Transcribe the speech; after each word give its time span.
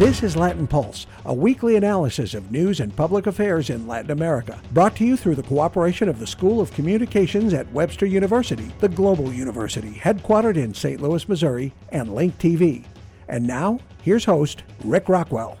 This 0.00 0.22
is 0.22 0.34
Latin 0.34 0.66
Pulse, 0.66 1.06
a 1.26 1.34
weekly 1.34 1.76
analysis 1.76 2.32
of 2.32 2.50
news 2.50 2.80
and 2.80 2.96
public 2.96 3.26
affairs 3.26 3.68
in 3.68 3.86
Latin 3.86 4.12
America, 4.12 4.58
brought 4.72 4.96
to 4.96 5.04
you 5.04 5.14
through 5.14 5.34
the 5.34 5.42
cooperation 5.42 6.08
of 6.08 6.18
the 6.18 6.26
School 6.26 6.62
of 6.62 6.72
Communications 6.72 7.52
at 7.52 7.70
Webster 7.70 8.06
University, 8.06 8.72
the 8.78 8.88
global 8.88 9.30
university 9.30 9.90
headquartered 9.90 10.56
in 10.56 10.72
St. 10.72 11.02
Louis, 11.02 11.28
Missouri, 11.28 11.74
and 11.90 12.14
Link 12.14 12.38
TV. 12.38 12.86
And 13.28 13.46
now, 13.46 13.78
here's 14.00 14.24
host 14.24 14.62
Rick 14.84 15.10
Rockwell. 15.10 15.58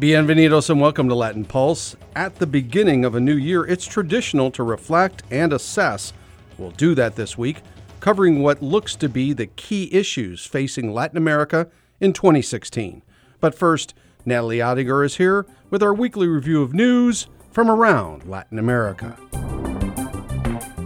Bienvenidos 0.00 0.68
and 0.68 0.80
welcome 0.80 1.08
to 1.08 1.14
Latin 1.14 1.44
Pulse. 1.44 1.94
At 2.16 2.34
the 2.34 2.46
beginning 2.48 3.04
of 3.04 3.14
a 3.14 3.20
new 3.20 3.36
year, 3.36 3.64
it's 3.66 3.86
traditional 3.86 4.50
to 4.50 4.64
reflect 4.64 5.22
and 5.30 5.52
assess. 5.52 6.12
We'll 6.58 6.72
do 6.72 6.96
that 6.96 7.14
this 7.14 7.38
week, 7.38 7.62
covering 8.00 8.42
what 8.42 8.60
looks 8.60 8.96
to 8.96 9.08
be 9.08 9.32
the 9.32 9.46
key 9.46 9.88
issues 9.94 10.44
facing 10.44 10.92
Latin 10.92 11.18
America 11.18 11.68
in 12.00 12.12
2016. 12.12 13.02
But 13.40 13.54
first, 13.54 13.94
Natalie 14.24 14.58
Ottinger 14.58 15.04
is 15.04 15.16
here 15.16 15.46
with 15.70 15.82
our 15.82 15.94
weekly 15.94 16.26
review 16.26 16.62
of 16.62 16.74
news 16.74 17.28
from 17.50 17.70
around 17.70 18.24
Latin 18.26 18.58
America. 18.58 19.16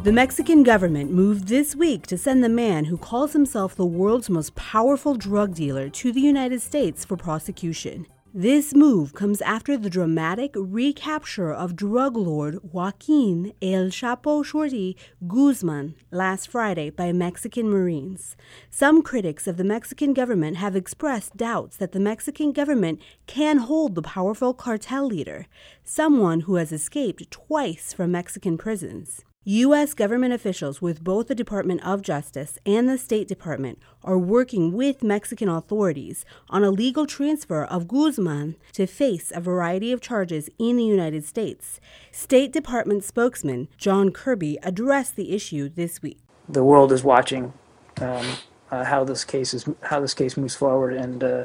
The 0.03 0.13
Mexican 0.13 0.63
government 0.63 1.11
moved 1.11 1.49
this 1.49 1.77
week 1.77 2.07
to 2.07 2.17
send 2.17 2.43
the 2.43 2.49
man 2.49 2.87
who 2.87 2.97
calls 2.97 3.35
himself 3.35 3.75
the 3.75 3.85
world's 3.85 4.31
most 4.31 4.55
powerful 4.55 5.15
drug 5.15 5.55
dealer 5.55 5.91
to 5.91 6.11
the 6.11 6.23
United 6.23 6.63
States 6.63 7.05
for 7.05 7.17
prosecution. 7.17 8.07
This 8.33 8.77
move 8.77 9.13
comes 9.13 9.43
after 9.43 9.77
the 9.77 9.91
dramatic 9.91 10.53
recapture 10.55 11.53
of 11.53 11.75
drug 11.75 12.17
lord 12.17 12.61
Joaquin 12.63 13.55
El 13.61 13.87
Chapo 13.87 14.45
Shorty 14.45 14.97
Guzman 15.27 15.97
last 16.13 16.49
Friday 16.49 16.91
by 16.91 17.11
Mexican 17.11 17.69
Marines. 17.69 18.37
Some 18.71 19.03
critics 19.03 19.49
of 19.49 19.57
the 19.57 19.65
Mexican 19.65 20.15
government 20.15 20.59
have 20.59 20.77
expressed 20.77 21.37
doubts 21.37 21.77
that 21.79 21.91
the 21.91 21.99
Mexican 21.99 22.53
government 22.53 23.01
can 23.27 23.59
hold 23.59 23.97
the 23.97 24.03
powerful 24.03 24.55
cartel 24.55 25.09
leader, 25.09 25.49
someone 25.83 26.43
who 26.43 26.55
has 26.55 26.71
escaped 26.71 27.29
twice 27.33 27.93
from 27.93 28.13
Mexican 28.13 28.57
prisons. 28.57 29.25
U.S. 29.45 29.95
government 29.95 30.35
officials 30.35 30.83
with 30.83 31.03
both 31.03 31.29
the 31.29 31.35
Department 31.35 31.83
of 31.83 32.03
Justice 32.03 32.59
and 32.67 32.87
the 32.87 32.99
State 32.99 33.27
Department 33.27 33.79
are 34.05 34.19
working 34.19 34.71
with 34.71 35.03
Mexican 35.03 35.49
authorities 35.49 36.27
on 36.51 36.63
a 36.63 36.71
legal 36.71 37.07
transfer 37.07 37.65
of 37.65 37.89
Guzman 37.89 38.57
to 38.73 38.87
face 38.87 39.33
a 39.35 39.41
variety 39.41 39.93
of 39.93 40.03
charges 40.03 40.51
in 40.59 40.77
the 40.77 40.85
United 40.85 41.25
States. 41.25 41.81
State 42.13 42.53
Department 42.53 43.03
spokesman 43.03 43.69
John 43.79 44.13
Kirby 44.13 44.59
addressed 44.63 45.17
the 45.17 45.33
issue 45.33 45.71
this 45.71 46.03
week. 46.03 46.19
The 46.47 46.63
world 46.63 46.93
is 46.93 47.03
watching 47.03 47.55
um, 47.99 48.27
uh, 48.71 48.85
how 48.85 49.05
this 49.05 49.25
case 49.25 49.55
is 49.55 49.67
how 49.85 50.01
this 50.01 50.13
case 50.13 50.37
moves 50.37 50.55
forward, 50.55 50.93
and 50.93 51.25
uh, 51.25 51.45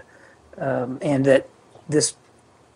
um, 0.58 1.00
and 1.02 1.24
that 1.24 1.48
this 1.88 2.18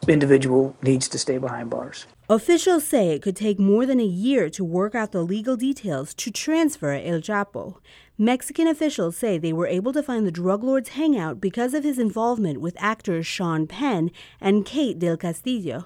individual 0.07 0.75
needs 0.81 1.07
to 1.09 1.17
stay 1.17 1.37
behind 1.37 1.69
bars. 1.69 2.05
Officials 2.29 2.85
say 2.85 3.09
it 3.09 3.21
could 3.21 3.35
take 3.35 3.59
more 3.59 3.85
than 3.85 3.99
a 3.99 4.05
year 4.05 4.49
to 4.51 4.63
work 4.63 4.93
out 4.93 5.11
the 5.11 5.23
legal 5.23 5.57
details 5.57 6.13
to 6.13 6.31
transfer 6.31 6.93
El 6.93 7.19
Chapo. 7.19 7.77
Mexican 8.17 8.67
officials 8.67 9.17
say 9.17 9.37
they 9.37 9.53
were 9.53 9.65
able 9.65 9.93
to 9.93 10.03
find 10.03 10.27
the 10.27 10.31
drug 10.31 10.63
lord's 10.63 10.89
hangout 10.89 11.41
because 11.41 11.73
of 11.73 11.83
his 11.83 11.97
involvement 11.97 12.59
with 12.59 12.75
actors 12.77 13.25
Sean 13.25 13.65
Penn 13.65 14.11
and 14.39 14.65
Kate 14.65 14.99
Del 14.99 15.17
Castillo. 15.17 15.85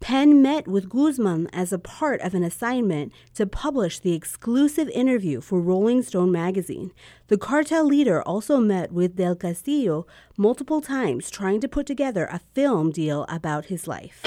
Penn 0.00 0.40
met 0.40 0.66
with 0.66 0.88
Guzman 0.88 1.46
as 1.52 1.74
a 1.74 1.78
part 1.78 2.22
of 2.22 2.34
an 2.34 2.42
assignment 2.42 3.12
to 3.34 3.46
publish 3.46 3.98
the 3.98 4.14
exclusive 4.14 4.88
interview 4.88 5.42
for 5.42 5.60
Rolling 5.60 6.02
Stone 6.02 6.32
magazine. 6.32 6.90
The 7.28 7.36
cartel 7.36 7.84
leader 7.84 8.22
also 8.22 8.58
met 8.60 8.92
with 8.92 9.16
Del 9.16 9.36
Castillo 9.36 10.06
multiple 10.38 10.80
times 10.80 11.30
trying 11.30 11.60
to 11.60 11.68
put 11.68 11.86
together 11.86 12.24
a 12.24 12.40
film 12.54 12.90
deal 12.92 13.26
about 13.28 13.66
his 13.66 13.86
life. 13.86 14.22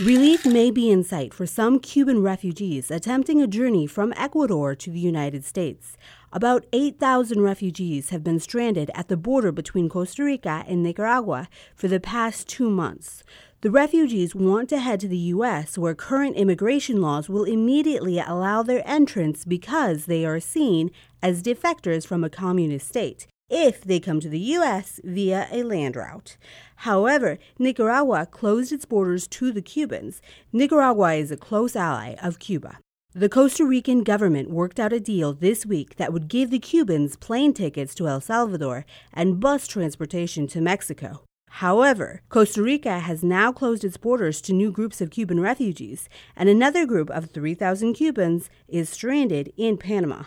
Relief 0.00 0.46
may 0.46 0.70
be 0.70 0.90
in 0.90 1.04
sight 1.04 1.34
for 1.34 1.44
some 1.46 1.78
Cuban 1.78 2.22
refugees 2.22 2.90
attempting 2.90 3.42
a 3.42 3.46
journey 3.46 3.86
from 3.86 4.14
Ecuador 4.16 4.74
to 4.74 4.90
the 4.90 4.98
United 4.98 5.44
States. 5.44 5.98
About 6.32 6.64
8,000 6.72 7.40
refugees 7.40 8.10
have 8.10 8.22
been 8.22 8.38
stranded 8.38 8.88
at 8.94 9.08
the 9.08 9.16
border 9.16 9.50
between 9.50 9.88
Costa 9.88 10.22
Rica 10.22 10.64
and 10.68 10.80
Nicaragua 10.80 11.48
for 11.74 11.88
the 11.88 11.98
past 11.98 12.46
two 12.46 12.70
months. 12.70 13.24
The 13.62 13.70
refugees 13.72 14.32
want 14.32 14.68
to 14.68 14.78
head 14.78 15.00
to 15.00 15.08
the 15.08 15.16
U.S., 15.34 15.76
where 15.76 15.92
current 15.92 16.36
immigration 16.36 17.00
laws 17.00 17.28
will 17.28 17.42
immediately 17.42 18.20
allow 18.20 18.62
their 18.62 18.88
entrance 18.88 19.44
because 19.44 20.06
they 20.06 20.24
are 20.24 20.38
seen 20.38 20.92
as 21.20 21.42
defectors 21.42 22.06
from 22.06 22.22
a 22.22 22.30
communist 22.30 22.86
state 22.86 23.26
if 23.50 23.80
they 23.80 23.98
come 23.98 24.20
to 24.20 24.28
the 24.28 24.38
U.S. 24.38 25.00
via 25.02 25.48
a 25.50 25.64
land 25.64 25.96
route. 25.96 26.36
However, 26.76 27.38
Nicaragua 27.58 28.26
closed 28.26 28.70
its 28.72 28.84
borders 28.84 29.26
to 29.26 29.50
the 29.50 29.62
Cubans. 29.62 30.22
Nicaragua 30.52 31.14
is 31.14 31.32
a 31.32 31.36
close 31.36 31.74
ally 31.74 32.14
of 32.22 32.38
Cuba. 32.38 32.78
The 33.12 33.28
Costa 33.28 33.64
Rican 33.64 34.04
government 34.04 34.50
worked 34.50 34.78
out 34.78 34.92
a 34.92 35.00
deal 35.00 35.32
this 35.32 35.66
week 35.66 35.96
that 35.96 36.12
would 36.12 36.28
give 36.28 36.50
the 36.50 36.60
Cubans 36.60 37.16
plane 37.16 37.52
tickets 37.52 37.92
to 37.96 38.06
El 38.06 38.20
Salvador 38.20 38.86
and 39.12 39.40
bus 39.40 39.66
transportation 39.66 40.46
to 40.46 40.60
Mexico. 40.60 41.24
However, 41.48 42.22
Costa 42.28 42.62
Rica 42.62 43.00
has 43.00 43.24
now 43.24 43.50
closed 43.50 43.82
its 43.82 43.96
borders 43.96 44.40
to 44.42 44.52
new 44.52 44.70
groups 44.70 45.00
of 45.00 45.10
Cuban 45.10 45.40
refugees, 45.40 46.08
and 46.36 46.48
another 46.48 46.86
group 46.86 47.10
of 47.10 47.30
3,000 47.30 47.94
Cubans 47.94 48.48
is 48.68 48.88
stranded 48.88 49.52
in 49.56 49.76
Panama. 49.76 50.22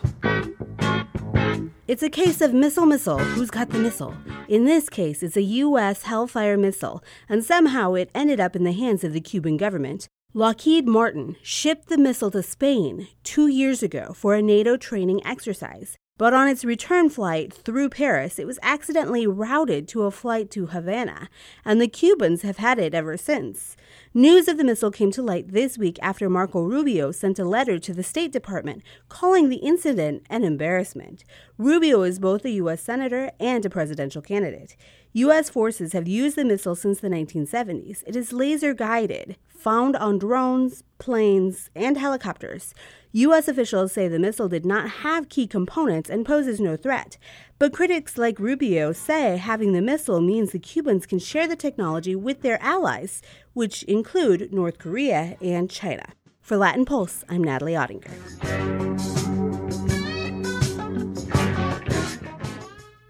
It's 1.88 2.04
a 2.04 2.10
case 2.10 2.42
of 2.42 2.54
missile 2.54 2.86
missile. 2.86 3.20
Who's 3.20 3.50
got 3.50 3.70
the 3.70 3.80
missile? 3.80 4.14
In 4.50 4.66
this 4.66 4.90
case, 4.90 5.24
it's 5.24 5.38
a 5.38 5.42
U.S. 5.42 6.04
Hellfire 6.04 6.58
missile, 6.58 7.02
and 7.30 7.46
somehow 7.46 7.94
it 7.94 8.12
ended 8.14 8.42
up 8.42 8.58
in 8.58 8.66
the 8.66 8.74
hands 8.74 9.06
of 9.06 9.14
the 9.14 9.22
Cuban 9.22 9.56
government. 9.56 10.10
Lockheed 10.36 10.88
Martin 10.88 11.36
shipped 11.44 11.90
the 11.90 11.98
missile 11.98 12.32
to 12.32 12.42
Spain 12.42 13.08
two 13.24 13.46
years 13.46 13.84
ago 13.84 14.14
for 14.16 14.34
a 14.34 14.42
NATO 14.42 14.78
training 14.78 15.24
exercise. 15.24 15.96
But 16.18 16.34
on 16.34 16.48
its 16.48 16.66
return 16.66 17.10
flight 17.10 17.54
through 17.54 17.90
Paris, 17.90 18.40
it 18.40 18.48
was 18.48 18.58
accidentally 18.64 19.28
routed 19.28 19.88
to 19.90 20.04
a 20.04 20.12
flight 20.12 20.50
to 20.52 20.68
Havana, 20.68 21.30
and 21.64 21.80
the 21.80 21.88
Cubans 21.88 22.42
have 22.42 22.58
had 22.58 22.80
it 22.80 22.96
ever 22.96 23.16
since. 23.16 23.76
News 24.12 24.48
of 24.48 24.58
the 24.58 24.64
missile 24.64 24.90
came 24.90 25.12
to 25.12 25.22
light 25.22 25.52
this 25.52 25.78
week 25.78 26.00
after 26.02 26.30
Marco 26.30 26.64
Rubio 26.64 27.12
sent 27.12 27.38
a 27.38 27.46
letter 27.46 27.78
to 27.78 27.94
the 27.94 28.04
State 28.04 28.32
Department 28.32 28.82
calling 29.10 29.50
the 29.50 29.58
incident 29.58 30.26
an 30.32 30.44
embarrassment. 30.44 31.24
Rubio 31.60 32.02
is 32.02 32.18
both 32.18 32.44
a 32.44 32.52
U.S. 32.52 32.82
Senator 32.82 33.30
and 33.40 33.64
a 33.66 33.70
presidential 33.70 34.22
candidate. 34.24 34.76
U.S. 35.16 35.48
forces 35.48 35.94
have 35.94 36.08
used 36.08 36.36
the 36.36 36.44
missile 36.44 36.74
since 36.76 37.00
the 37.00 37.08
1970s. 37.08 38.04
It 38.08 38.16
is 38.16 38.34
laser 38.34 38.74
guided, 38.74 39.38
found 39.48 39.96
on 39.96 40.18
drones, 40.18 40.84
planes, 40.98 41.70
and 41.76 41.98
helicopters. 41.98 42.74
U.S. 43.12 43.48
officials 43.48 43.92
say 43.92 44.08
the 44.08 44.18
missile 44.18 44.50
did 44.50 44.66
not 44.66 44.90
have 44.90 45.30
key 45.30 45.46
components 45.46 46.10
and 46.10 46.26
poses 46.26 46.60
no 46.60 46.76
threat. 46.76 47.20
But 47.60 47.74
critics 47.74 48.18
like 48.18 48.40
Rubio 48.40 48.92
say 48.92 49.38
having 49.38 49.74
the 49.74 49.84
missile 49.84 50.20
means 50.20 50.52
the 50.52 50.58
Cubans 50.58 51.06
can 51.06 51.20
share 51.20 51.48
the 51.48 51.56
technology 51.56 52.16
with 52.16 52.42
their 52.42 52.60
allies, 52.60 53.22
which 53.54 53.84
include 53.84 54.52
North 54.52 54.80
Korea 54.80 55.38
and 55.40 55.70
China. 55.70 56.06
For 56.42 56.58
Latin 56.58 56.86
Pulse, 56.86 57.24
I'm 57.30 57.44
Natalie 57.44 57.74
Ottinger. 57.74 58.10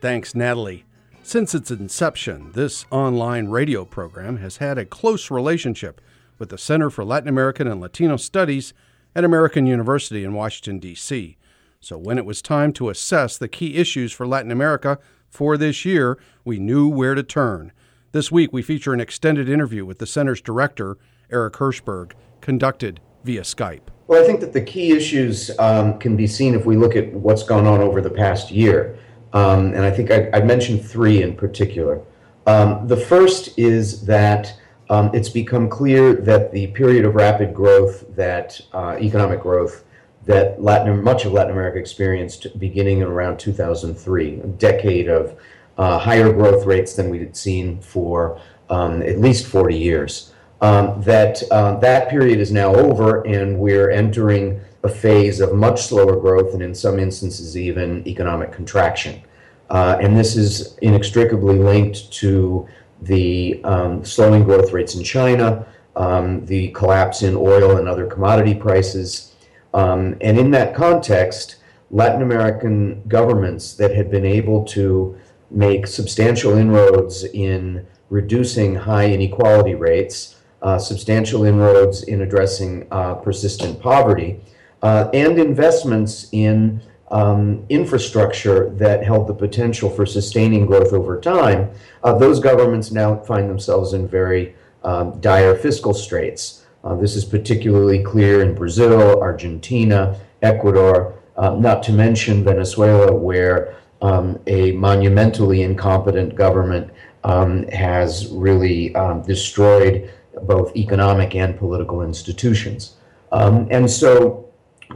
Thanks, 0.02 0.35
Natalie. 0.35 0.84
Since 1.25 1.56
its 1.56 1.72
inception, 1.72 2.51
this 2.51 2.85
online 2.91 3.47
radio 3.47 3.85
program 3.85 4.38
has 4.38 4.57
had 4.57 4.78
a 4.78 4.85
close 4.85 5.31
relationship 5.31 6.01
with 6.38 6.50
the 6.50 6.57
Center 6.57 6.89
for 6.89 7.06
Latin 7.06 7.29
American 7.29 7.66
and 7.66 7.79
Latino 7.79 8.17
Studies 8.17 8.73
at 9.16 9.23
American 9.23 9.66
University 9.66 10.25
in 10.25 10.34
Washington, 10.34 10.79
D.C. 10.79 11.38
So 11.79 11.97
when 11.97 12.17
it 12.17 12.25
was 12.25 12.41
time 12.41 12.73
to 12.73 12.89
assess 12.89 13.38
the 13.38 13.47
key 13.47 13.75
issues 13.78 14.11
for 14.11 14.28
Latin 14.28 14.51
America 14.51 14.99
for 15.29 15.55
this 15.55 15.85
year, 15.85 16.20
we 16.43 16.59
knew 16.59 16.90
where 16.90 17.16
to 17.16 17.23
turn. 17.23 17.72
This 18.11 18.29
week, 18.29 18.52
we 18.52 18.61
feature 18.61 18.93
an 18.93 18.99
extended 18.99 19.47
interview 19.47 19.85
with 19.85 19.99
the 19.99 20.05
center's 20.05 20.41
director, 20.41 20.97
Eric 21.31 21.53
Hershberg, 21.53 22.11
conducted 22.41 22.99
via 23.23 23.41
Skype. 23.43 23.87
Well, 24.08 24.22
I 24.22 24.28
think 24.28 24.41
that 24.41 24.52
the 24.52 24.61
key 24.61 24.91
issues 24.91 25.58
um, 25.58 25.97
can 25.99 26.17
be 26.17 26.28
seen 26.28 26.53
if 26.53 26.66
we 26.66 26.75
look 26.75 26.97
at 26.97 27.14
what's 27.14 27.43
gone 27.43 27.66
on 27.66 27.79
over 27.79 28.02
the 28.02 28.09
past 28.09 28.52
year. 28.52 28.99
Um, 29.34 29.74
and 29.74 29.80
I 29.80 29.91
think 29.91 30.12
I, 30.12 30.30
I, 30.32 30.41
mentioned 30.41 30.85
three 30.85 31.24
in 31.24 31.35
particular. 31.35 32.00
Um, 32.46 32.88
the 32.88 32.97
first 32.97 33.58
is 33.58 34.06
that 34.06 34.56
um, 34.91 35.09
it's 35.12 35.30
become 35.30 35.70
clear 35.70 36.14
that 36.14 36.52
the 36.52 36.68
period 36.68 37.03
of 37.03 37.16
rapid 37.16 37.53
growth, 37.53 38.06
that 38.16 38.62
uh, 38.74 38.96
economic 39.02 39.41
growth, 39.41 39.85
that 40.26 40.62
Latin, 40.62 41.03
much 41.03 41.26
of 41.26 41.34
Latin 41.34 41.52
America 41.52 41.80
experienced 41.80 42.59
beginning 42.59 43.00
in 43.00 43.08
around 43.08 43.40
2003, 43.40 44.40
a 44.40 44.47
decade 44.47 45.09
of 45.09 45.38
uh, 45.78 45.97
higher 45.97 46.32
growth 46.32 46.66
rates 46.66 46.94
than 46.94 47.09
we'd 47.09 47.35
seen 47.35 47.80
for 47.82 48.40
um, 48.70 49.02
at 49.02 49.20
least 49.20 49.47
40 49.47 49.76
years. 49.76 50.34
Um, 50.62 51.02
that 51.02 51.44
uh, 51.52 51.78
that 51.80 52.09
period 52.09 52.40
is 52.40 52.52
now 52.52 52.74
over, 52.74 53.26
and 53.28 53.59
we're 53.59 53.90
entering 53.90 54.62
a 54.84 54.90
phase 54.90 55.40
of 55.40 55.53
much 55.53 55.84
slower 55.84 56.20
growth, 56.20 56.53
and 56.53 56.62
in 56.62 56.76
some 56.76 57.00
instances, 57.00 57.58
even 57.58 58.06
economic 58.08 58.52
contraction. 58.52 59.22
Uh, 59.70 59.97
and 60.02 60.18
this 60.18 60.35
is 60.35 60.78
inextricably 60.82 61.58
linked 61.58 62.12
to 62.12 62.68
the 63.02 63.62
um, 63.64 64.03
slowing 64.03 64.44
growth 64.44 64.72
rates 64.72 64.96
in 64.96 65.03
China, 65.03 65.66
um, 65.96 66.46
the 66.46 66.70
collapse 66.70 67.24
in 67.24 67.35
oil 67.35 67.78
and 67.78 67.88
other 67.88 68.06
commodity 68.06 68.53
prices. 68.53 69.35
Um, 69.74 70.16
and 70.22 70.38
in 70.38 70.52
that 70.52 70.76
context, 70.76 71.58
Latin 71.91 72.22
American 72.22 73.03
governments 73.08 73.76
that 73.76 73.96
had 73.96 74.09
been 74.09 74.26
able 74.26 74.64
to 74.66 75.18
make 75.52 75.85
substantial 75.85 76.58
inroads 76.58 77.24
in 77.24 77.85
reducing 78.09 78.76
high 78.76 79.09
inequality 79.09 79.76
rates, 79.76 80.35
uh, 80.62 80.78
substantial 80.78 81.44
inroads 81.46 82.03
in 82.03 82.22
addressing 82.22 82.88
uh, 82.91 83.16
persistent 83.16 83.80
poverty, 83.80 84.40
uh, 84.84 85.09
and 85.14 85.40
investments 85.40 86.28
in 86.34 86.82
um, 87.09 87.66
infrastructure 87.70 88.70
that 88.72 89.03
held 89.03 89.28
the 89.28 89.34
potential 89.34 89.90
for 89.90 90.06
sustaining 90.06 90.66
growth 90.66 90.94
over 90.94 91.20
time, 91.20 91.70
uh, 92.03 92.14
those 92.14 92.40
governments 92.40 92.91
now 92.91 93.16
find 93.16 93.50
themselves 93.50 93.94
in 93.94 94.08
very 94.08 94.56
um, 94.84 95.20
dire 95.22 95.56
fiscal 95.56 95.94
straits. 95.94 96.66
Uh, 96.84 96.96
this 96.96 97.16
is 97.16 97.24
particularly 97.24 98.03
clear 98.03 98.41
in 98.41 98.53
Brazil, 98.53 99.22
Argentina, 99.22 100.20
Ecuador, 100.41 101.18
uh, 101.38 101.56
not 101.56 101.82
to 101.84 101.94
mention 101.94 102.44
Venezuela, 102.44 103.16
where 103.16 103.78
um, 104.02 104.38
a 104.47 104.74
monumentally 104.74 105.62
incompetent 105.62 106.35
government 106.35 106.91
um, 107.24 107.66
has 107.70 108.28
really 108.32 108.94
um, 108.96 109.22
destroyed 109.22 110.12
both 110.41 110.76
economic 110.76 111.35
and 111.35 111.58
political 111.58 112.02
institutions. 112.02 112.97
Um, 113.32 113.68
and 113.72 113.90
so, 113.90 114.42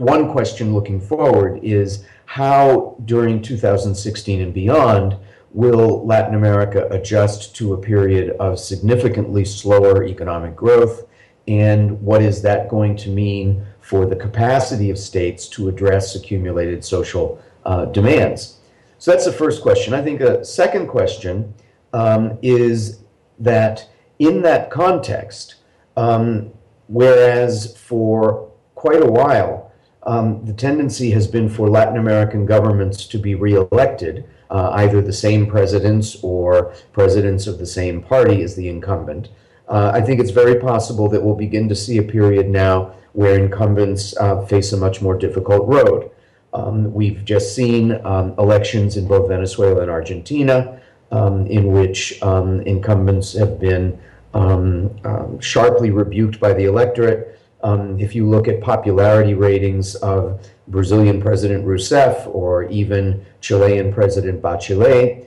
one 0.00 0.30
question 0.30 0.74
looking 0.74 1.00
forward 1.00 1.60
is 1.62 2.04
how, 2.26 2.96
during 3.04 3.40
2016 3.42 4.40
and 4.40 4.52
beyond, 4.52 5.16
will 5.52 6.06
Latin 6.06 6.34
America 6.34 6.86
adjust 6.90 7.56
to 7.56 7.72
a 7.72 7.78
period 7.78 8.36
of 8.38 8.58
significantly 8.58 9.44
slower 9.44 10.04
economic 10.04 10.54
growth? 10.54 11.06
And 11.46 12.00
what 12.02 12.20
is 12.20 12.42
that 12.42 12.68
going 12.68 12.96
to 12.96 13.08
mean 13.08 13.64
for 13.80 14.04
the 14.04 14.16
capacity 14.16 14.90
of 14.90 14.98
states 14.98 15.48
to 15.48 15.68
address 15.68 16.14
accumulated 16.14 16.84
social 16.84 17.42
uh, 17.64 17.86
demands? 17.86 18.58
So 18.98 19.12
that's 19.12 19.24
the 19.24 19.32
first 19.32 19.62
question. 19.62 19.94
I 19.94 20.02
think 20.02 20.20
a 20.20 20.44
second 20.44 20.88
question 20.88 21.54
um, 21.92 22.38
is 22.42 23.00
that 23.38 23.88
in 24.18 24.42
that 24.42 24.70
context, 24.70 25.56
um, 25.96 26.50
whereas 26.88 27.76
for 27.78 28.50
quite 28.74 29.02
a 29.02 29.10
while, 29.10 29.67
um, 30.08 30.42
the 30.46 30.54
tendency 30.54 31.10
has 31.10 31.26
been 31.26 31.50
for 31.50 31.68
Latin 31.68 31.98
American 31.98 32.46
governments 32.46 33.04
to 33.04 33.18
be 33.18 33.34
reelected, 33.34 34.24
uh, 34.50 34.70
either 34.72 35.02
the 35.02 35.12
same 35.12 35.46
presidents 35.46 36.16
or 36.22 36.72
presidents 36.92 37.46
of 37.46 37.58
the 37.58 37.66
same 37.66 38.02
party 38.02 38.42
as 38.42 38.56
the 38.56 38.70
incumbent. 38.70 39.28
Uh, 39.68 39.90
I 39.92 40.00
think 40.00 40.18
it's 40.18 40.30
very 40.30 40.58
possible 40.58 41.10
that 41.10 41.22
we'll 41.22 41.34
begin 41.34 41.68
to 41.68 41.74
see 41.74 41.98
a 41.98 42.02
period 42.02 42.48
now 42.48 42.94
where 43.12 43.38
incumbents 43.38 44.16
uh, 44.16 44.46
face 44.46 44.72
a 44.72 44.78
much 44.78 45.02
more 45.02 45.14
difficult 45.14 45.68
road. 45.68 46.10
Um, 46.54 46.90
we've 46.94 47.22
just 47.22 47.54
seen 47.54 48.00
um, 48.06 48.34
elections 48.38 48.96
in 48.96 49.06
both 49.06 49.28
Venezuela 49.28 49.82
and 49.82 49.90
Argentina, 49.90 50.80
um, 51.10 51.46
in 51.48 51.70
which 51.72 52.22
um, 52.22 52.62
incumbents 52.62 53.34
have 53.34 53.60
been 53.60 53.98
um, 54.32 54.98
um, 55.04 55.38
sharply 55.40 55.90
rebuked 55.90 56.40
by 56.40 56.54
the 56.54 56.64
electorate. 56.64 57.37
If 57.64 58.14
you 58.14 58.28
look 58.28 58.48
at 58.48 58.60
popularity 58.60 59.34
ratings 59.34 59.94
of 59.96 60.40
Brazilian 60.68 61.20
President 61.20 61.64
Rousseff 61.64 62.26
or 62.34 62.64
even 62.64 63.24
Chilean 63.40 63.92
President 63.92 64.42
Bachelet, 64.42 65.26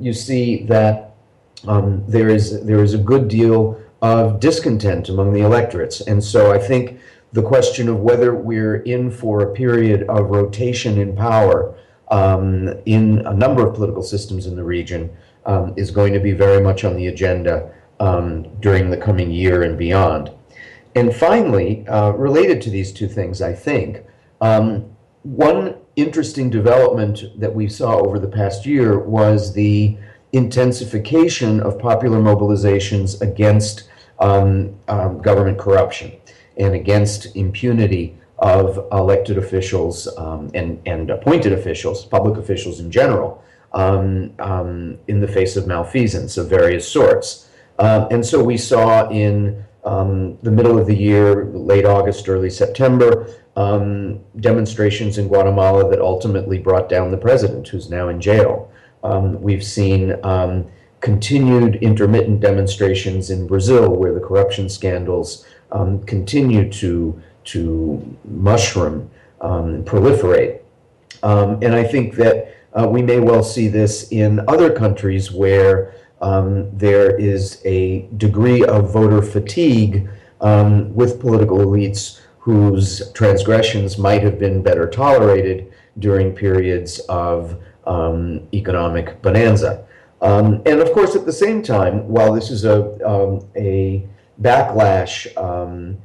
you 0.00 0.12
see 0.12 0.64
that 0.64 1.14
there 2.08 2.28
is 2.28 2.64
there 2.64 2.82
is 2.82 2.94
a 2.94 2.98
good 2.98 3.28
deal 3.28 3.80
of 4.00 4.40
discontent 4.40 5.08
among 5.08 5.32
the 5.32 5.40
electorates, 5.40 6.00
and 6.02 6.22
so 6.22 6.52
I 6.52 6.58
think 6.58 7.00
the 7.32 7.42
question 7.42 7.88
of 7.88 8.00
whether 8.00 8.34
we're 8.34 8.76
in 8.76 9.10
for 9.10 9.42
a 9.42 9.52
period 9.52 10.04
of 10.08 10.30
rotation 10.30 10.98
in 10.98 11.14
power 11.14 11.74
um, 12.10 12.68
in 12.86 13.18
a 13.26 13.34
number 13.34 13.66
of 13.66 13.74
political 13.74 14.02
systems 14.02 14.46
in 14.46 14.56
the 14.56 14.64
region 14.64 15.14
um, 15.44 15.74
is 15.76 15.90
going 15.90 16.12
to 16.14 16.20
be 16.20 16.32
very 16.32 16.60
much 16.62 16.84
on 16.84 16.96
the 16.96 17.08
agenda 17.08 17.70
um, 18.00 18.44
during 18.60 18.90
the 18.90 18.96
coming 18.96 19.30
year 19.30 19.62
and 19.62 19.76
beyond. 19.76 20.30
And 20.94 21.14
finally, 21.14 21.86
uh, 21.86 22.10
related 22.12 22.60
to 22.62 22.70
these 22.70 22.92
two 22.92 23.08
things, 23.08 23.40
I 23.42 23.52
think, 23.52 24.04
um, 24.40 24.96
one 25.22 25.76
interesting 25.96 26.48
development 26.48 27.24
that 27.38 27.54
we 27.54 27.68
saw 27.68 27.96
over 27.98 28.18
the 28.18 28.28
past 28.28 28.64
year 28.64 28.98
was 28.98 29.52
the 29.52 29.96
intensification 30.32 31.60
of 31.60 31.78
popular 31.78 32.18
mobilizations 32.18 33.20
against 33.20 33.88
um, 34.20 34.74
um, 34.88 35.20
government 35.20 35.58
corruption 35.58 36.12
and 36.56 36.74
against 36.74 37.34
impunity 37.36 38.16
of 38.38 38.86
elected 38.92 39.38
officials 39.38 40.08
um, 40.16 40.50
and, 40.54 40.80
and 40.86 41.10
appointed 41.10 41.52
officials, 41.52 42.04
public 42.04 42.38
officials 42.38 42.80
in 42.80 42.90
general, 42.90 43.42
um, 43.72 44.32
um, 44.38 44.98
in 45.08 45.20
the 45.20 45.28
face 45.28 45.56
of 45.56 45.66
malfeasance 45.66 46.36
of 46.36 46.48
various 46.48 46.86
sorts. 46.90 47.48
Uh, 47.78 48.06
and 48.10 48.24
so 48.24 48.42
we 48.42 48.56
saw 48.56 49.08
in 49.10 49.64
um, 49.88 50.38
the 50.42 50.50
middle 50.50 50.78
of 50.78 50.86
the 50.86 50.96
year, 50.96 51.46
late 51.46 51.84
August, 51.84 52.28
early 52.28 52.50
September, 52.50 53.10
um, 53.56 54.20
demonstrations 54.38 55.18
in 55.18 55.28
Guatemala 55.28 55.88
that 55.90 56.00
ultimately 56.00 56.58
brought 56.58 56.88
down 56.88 57.10
the 57.10 57.16
president, 57.16 57.66
who's 57.68 57.88
now 57.90 58.08
in 58.08 58.20
jail. 58.20 58.70
we've 59.40 59.64
seen 59.64 60.02
continued 61.00 61.76
intermittent 61.76 62.40
demonstrations 62.40 63.30
in 63.30 63.46
Brazil, 63.46 63.94
where 63.94 64.12
the 64.12 64.20
corruption 64.20 64.68
scandals 64.68 65.46
um, 65.72 66.02
continue 66.04 66.70
to 66.72 67.20
to 67.44 68.16
mushroom 68.24 69.10
um, 69.40 69.82
proliferate. 69.84 70.60
Um, 71.22 71.58
and 71.62 71.74
I 71.74 71.84
think 71.84 72.16
that 72.16 72.54
uh, 72.74 72.86
we 72.86 73.00
may 73.00 73.20
well 73.20 73.42
see 73.42 73.68
this 73.68 74.08
in 74.10 74.40
other 74.48 74.70
countries 74.70 75.32
where 75.32 75.94
um, 76.20 76.76
there 76.76 77.16
is 77.16 77.62
a 77.64 78.08
degree 78.16 78.64
of 78.64 78.92
voter 78.92 79.22
fatigue 79.22 80.08
um, 80.40 80.94
with 80.94 81.20
political 81.20 81.58
elites 81.58 82.20
whose 82.38 83.10
transgressions 83.12 83.98
might 83.98 84.22
have 84.22 84.38
been 84.38 84.62
better 84.62 84.88
tolerated 84.88 85.72
during 85.98 86.34
periods 86.34 87.00
of 87.08 87.60
um, 87.86 88.46
economic 88.54 89.20
bonanza. 89.22 89.84
Um, 90.20 90.62
and 90.66 90.80
of 90.80 90.92
course, 90.92 91.14
at 91.14 91.26
the 91.26 91.32
same 91.32 91.62
time, 91.62 92.08
while 92.08 92.32
this 92.32 92.50
is 92.50 92.64
a, 92.64 92.82
um, 93.08 93.46
a 93.56 94.06
backlash 94.40 95.36
um, 95.36 95.98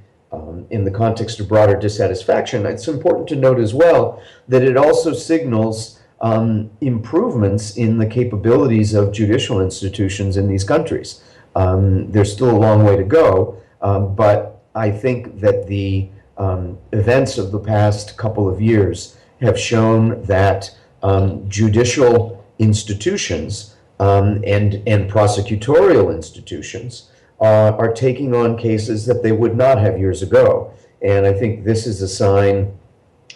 in 0.70 0.84
the 0.84 0.92
context 0.92 1.40
of 1.40 1.48
broader 1.48 1.78
dissatisfaction, 1.78 2.66
it's 2.66 2.88
important 2.88 3.28
to 3.28 3.36
note 3.36 3.60
as 3.60 3.74
well 3.74 4.22
that 4.48 4.64
it 4.64 4.78
also 4.78 5.14
signals 5.14 6.00
um, 6.24 6.72
improvements 6.82 7.78
in 7.78 8.00
the 8.00 8.06
capabilities 8.08 8.96
of 8.96 9.12
judicial 9.12 9.62
institutions 9.62 10.38
in 10.38 10.48
these 10.48 10.64
countries. 10.64 11.22
Um, 11.56 12.12
there's 12.12 12.34
still 12.34 12.50
a 12.50 12.58
long 12.58 12.84
way 12.84 12.96
to 12.98 13.04
go, 13.04 13.62
um, 13.82 14.16
but 14.16 14.64
I 14.74 14.90
think 14.90 15.40
that 15.42 15.68
the 15.68 16.10
um, 16.38 16.80
events 16.94 17.38
of 17.38 17.52
the 17.52 17.60
past 17.60 18.18
couple 18.18 18.50
of 18.50 18.60
years 18.60 19.18
have 19.42 19.60
shown 19.60 20.24
that 20.24 20.76
judicial 21.50 22.44
institutions 22.58 23.76
and, 24.00 24.44
and 24.88 25.12
prosecutorial 25.12 26.16
institutions 26.16 27.12
uh, 27.42 27.76
are 27.78 27.92
taking 27.92 28.34
on 28.34 28.58
cases 28.58 29.06
that 29.06 29.22
they 29.22 29.34
would 29.34 29.58
not 29.58 29.78
have 29.78 30.00
years 30.00 30.22
ago. 30.22 30.74
And 31.02 31.26
I 31.26 31.34
think 31.34 31.66
this 31.66 31.86
is 31.86 32.02
a 32.02 32.08
sign, 32.08 32.74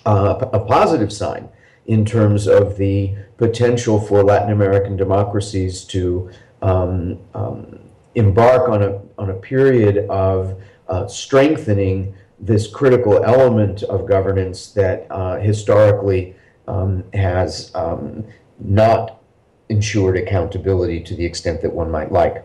uh, 0.06 0.46
a 0.54 0.60
positive 0.62 1.12
sign, 1.12 1.50
in 1.88 2.06
terms 2.06 2.48
of 2.48 2.78
the 2.78 3.16
potential 3.38 4.00
for 4.00 4.24
Latin 4.24 4.52
American 4.52 4.98
democracies 4.98 5.84
to 5.86 6.30
um, 6.62 7.20
um, 7.34 7.80
embark 8.16 8.70
on 8.70 8.84
a, 8.84 9.02
on 9.18 9.30
a 9.30 9.34
period 9.34 10.06
of 10.10 10.62
uh, 10.90 11.08
strengthening 11.08 12.14
this 12.40 12.68
critical 12.68 13.24
element 13.24 13.84
of 13.84 14.08
governance 14.08 14.72
that 14.72 15.08
uh, 15.10 15.38
historically 15.38 16.36
um, 16.68 17.04
has 17.14 17.72
um, 17.74 18.26
not 18.60 19.22
ensured 19.70 20.18
accountability 20.18 21.02
to 21.02 21.16
the 21.16 21.26
extent 21.26 21.62
that 21.62 21.74
one 21.74 21.90
might 21.90 22.12
like. 22.12 22.44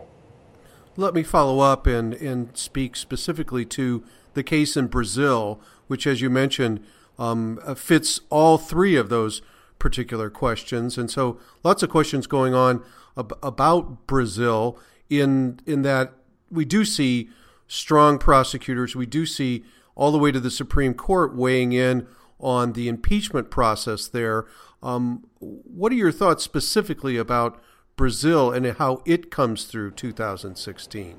Let 0.95 1.13
me 1.13 1.23
follow 1.23 1.59
up 1.59 1.87
and, 1.87 2.13
and 2.13 2.55
speak 2.55 2.95
specifically 2.95 3.65
to 3.65 4.03
the 4.33 4.43
case 4.43 4.77
in 4.77 4.87
Brazil, 4.87 5.59
which, 5.87 6.05
as 6.05 6.21
you 6.21 6.29
mentioned, 6.29 6.83
um, 7.17 7.59
uh, 7.63 7.75
fits 7.75 8.21
all 8.29 8.57
three 8.57 8.95
of 8.95 9.09
those 9.09 9.41
particular 9.79 10.29
questions. 10.29 10.97
And 10.97 11.09
so, 11.11 11.39
lots 11.63 11.83
of 11.83 11.89
questions 11.89 12.27
going 12.27 12.53
on 12.53 12.83
ab- 13.17 13.37
about 13.43 14.07
Brazil 14.07 14.79
in 15.09 15.59
in 15.65 15.81
that 15.83 16.13
we 16.49 16.65
do 16.65 16.85
see 16.85 17.29
strong 17.67 18.17
prosecutors. 18.17 18.95
We 18.95 19.05
do 19.05 19.25
see 19.25 19.63
all 19.95 20.11
the 20.11 20.17
way 20.17 20.31
to 20.31 20.39
the 20.39 20.51
Supreme 20.51 20.93
Court 20.93 21.35
weighing 21.35 21.71
in 21.73 22.07
on 22.39 22.73
the 22.73 22.87
impeachment 22.87 23.49
process 23.49 24.07
there. 24.07 24.45
Um, 24.81 25.25
what 25.39 25.91
are 25.91 25.95
your 25.95 26.11
thoughts 26.11 26.43
specifically 26.43 27.17
about 27.17 27.61
Brazil 27.95 28.51
and 28.51 28.65
how 28.65 29.01
it 29.05 29.31
comes 29.31 29.65
through 29.65 29.91
2016? 29.91 31.17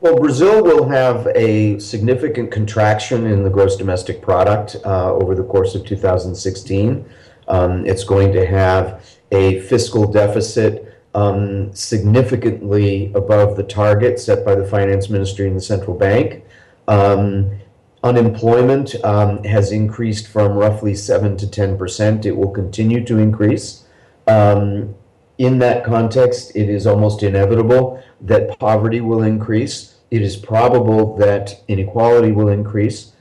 Well, 0.00 0.14
Brazil 0.16 0.62
will 0.62 0.88
have 0.88 1.26
a 1.34 1.80
significant 1.80 2.52
contraction 2.52 3.26
in 3.26 3.42
the 3.42 3.50
gross 3.50 3.74
domestic 3.76 4.22
product 4.22 4.76
uh, 4.84 5.12
over 5.12 5.34
the 5.34 5.42
course 5.42 5.74
of 5.74 5.84
2016. 5.84 7.04
Um, 7.48 7.84
it's 7.84 8.04
going 8.04 8.32
to 8.32 8.46
have 8.46 9.04
a 9.32 9.58
fiscal 9.62 10.06
deficit 10.06 11.02
um, 11.16 11.74
significantly 11.74 13.10
above 13.16 13.56
the 13.56 13.64
target 13.64 14.20
set 14.20 14.44
by 14.44 14.54
the 14.54 14.64
finance 14.64 15.10
ministry 15.10 15.48
and 15.48 15.56
the 15.56 15.60
central 15.60 15.98
bank. 15.98 16.44
Um, 16.86 17.58
unemployment 18.04 18.94
um, 19.04 19.42
has 19.42 19.72
increased 19.72 20.28
from 20.28 20.52
roughly 20.52 20.94
7 20.94 21.36
to 21.38 21.50
10 21.50 21.76
percent. 21.76 22.24
It 22.24 22.36
will 22.36 22.52
continue 22.52 23.04
to 23.04 23.18
increase. 23.18 23.82
Um, 24.28 24.94
in 25.38 25.58
that 25.60 25.84
context, 25.84 26.52
it 26.54 26.68
is 26.68 26.86
almost 26.86 27.22
inevitable 27.22 28.02
that 28.20 28.58
poverty 28.58 29.00
will 29.00 29.22
increase. 29.22 29.94
It 30.10 30.22
is 30.22 30.36
probable 30.36 31.16
that 31.18 31.62
inequality 31.68 32.32
will 32.32 32.48
increase, 32.48 33.12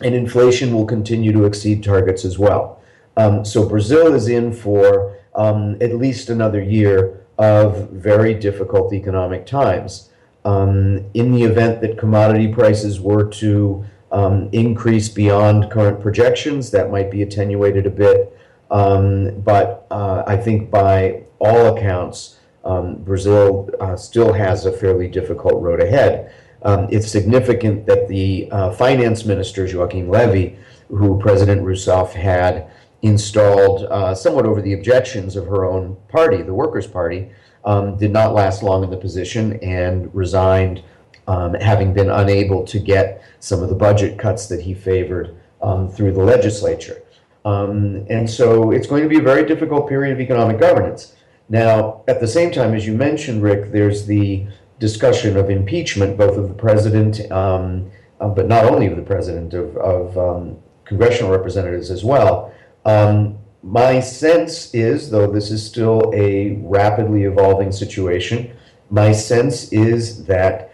and 0.00 0.14
inflation 0.14 0.72
will 0.74 0.86
continue 0.86 1.32
to 1.32 1.44
exceed 1.44 1.84
targets 1.84 2.24
as 2.24 2.38
well. 2.38 2.80
Um, 3.16 3.44
so 3.44 3.68
Brazil 3.68 4.14
is 4.14 4.28
in 4.28 4.52
for 4.52 5.18
um, 5.34 5.76
at 5.82 5.96
least 5.96 6.30
another 6.30 6.62
year 6.62 7.26
of 7.38 7.90
very 7.90 8.34
difficult 8.34 8.92
economic 8.92 9.44
times. 9.44 10.10
Um, 10.44 11.04
in 11.14 11.32
the 11.32 11.44
event 11.44 11.82
that 11.82 11.98
commodity 11.98 12.48
prices 12.48 13.00
were 13.00 13.28
to 13.30 13.84
um, 14.10 14.48
increase 14.52 15.08
beyond 15.08 15.70
current 15.70 16.00
projections, 16.00 16.70
that 16.70 16.90
might 16.90 17.10
be 17.10 17.22
attenuated 17.22 17.86
a 17.86 17.90
bit. 17.90 18.38
Um, 18.72 19.42
but 19.42 19.86
uh, 19.90 20.24
I 20.26 20.36
think 20.36 20.70
by 20.70 21.24
all 21.38 21.76
accounts, 21.76 22.38
um, 22.64 22.96
Brazil 23.02 23.68
uh, 23.80 23.96
still 23.96 24.32
has 24.32 24.64
a 24.64 24.72
fairly 24.72 25.08
difficult 25.08 25.62
road 25.62 25.80
ahead. 25.80 26.32
Um, 26.62 26.88
it's 26.90 27.10
significant 27.10 27.86
that 27.86 28.08
the 28.08 28.48
uh, 28.50 28.72
finance 28.72 29.24
minister, 29.24 29.66
Joaquim 29.66 30.08
Levy, 30.08 30.56
who 30.88 31.18
President 31.20 31.62
Rousseff 31.62 32.12
had 32.12 32.70
installed 33.02 33.84
uh, 33.84 34.14
somewhat 34.14 34.46
over 34.46 34.62
the 34.62 34.72
objections 34.72 35.36
of 35.36 35.46
her 35.46 35.64
own 35.64 35.96
party, 36.08 36.40
the 36.40 36.54
Workers' 36.54 36.86
Party, 36.86 37.30
um, 37.64 37.96
did 37.98 38.10
not 38.10 38.32
last 38.32 38.62
long 38.62 38.84
in 38.84 38.90
the 38.90 38.96
position 38.96 39.58
and 39.62 40.12
resigned, 40.14 40.82
um, 41.26 41.54
having 41.54 41.92
been 41.92 42.10
unable 42.10 42.64
to 42.64 42.78
get 42.78 43.22
some 43.40 43.62
of 43.62 43.68
the 43.68 43.74
budget 43.74 44.18
cuts 44.18 44.46
that 44.46 44.62
he 44.62 44.72
favored 44.72 45.36
um, 45.60 45.90
through 45.90 46.12
the 46.12 46.22
legislature. 46.22 47.01
Um, 47.44 48.06
and 48.08 48.28
so 48.28 48.70
it's 48.70 48.86
going 48.86 49.02
to 49.02 49.08
be 49.08 49.18
a 49.18 49.22
very 49.22 49.44
difficult 49.44 49.88
period 49.88 50.12
of 50.12 50.20
economic 50.20 50.58
governance. 50.60 51.14
Now, 51.48 52.02
at 52.06 52.20
the 52.20 52.28
same 52.28 52.50
time, 52.52 52.74
as 52.74 52.86
you 52.86 52.94
mentioned, 52.94 53.42
Rick, 53.42 53.72
there's 53.72 54.06
the 54.06 54.46
discussion 54.78 55.36
of 55.36 55.50
impeachment, 55.50 56.16
both 56.16 56.36
of 56.36 56.48
the 56.48 56.54
president, 56.54 57.30
um, 57.30 57.90
uh, 58.20 58.28
but 58.28 58.46
not 58.46 58.64
only 58.64 58.86
of 58.86 58.96
the 58.96 59.02
president, 59.02 59.54
of, 59.54 59.76
of 59.76 60.16
um, 60.18 60.58
congressional 60.84 61.30
representatives 61.30 61.90
as 61.90 62.04
well. 62.04 62.52
Um, 62.84 63.38
my 63.62 64.00
sense 64.00 64.74
is, 64.74 65.10
though 65.10 65.30
this 65.30 65.50
is 65.50 65.64
still 65.64 66.12
a 66.14 66.52
rapidly 66.62 67.24
evolving 67.24 67.70
situation, 67.70 68.56
my 68.90 69.12
sense 69.12 69.72
is 69.72 70.24
that 70.24 70.72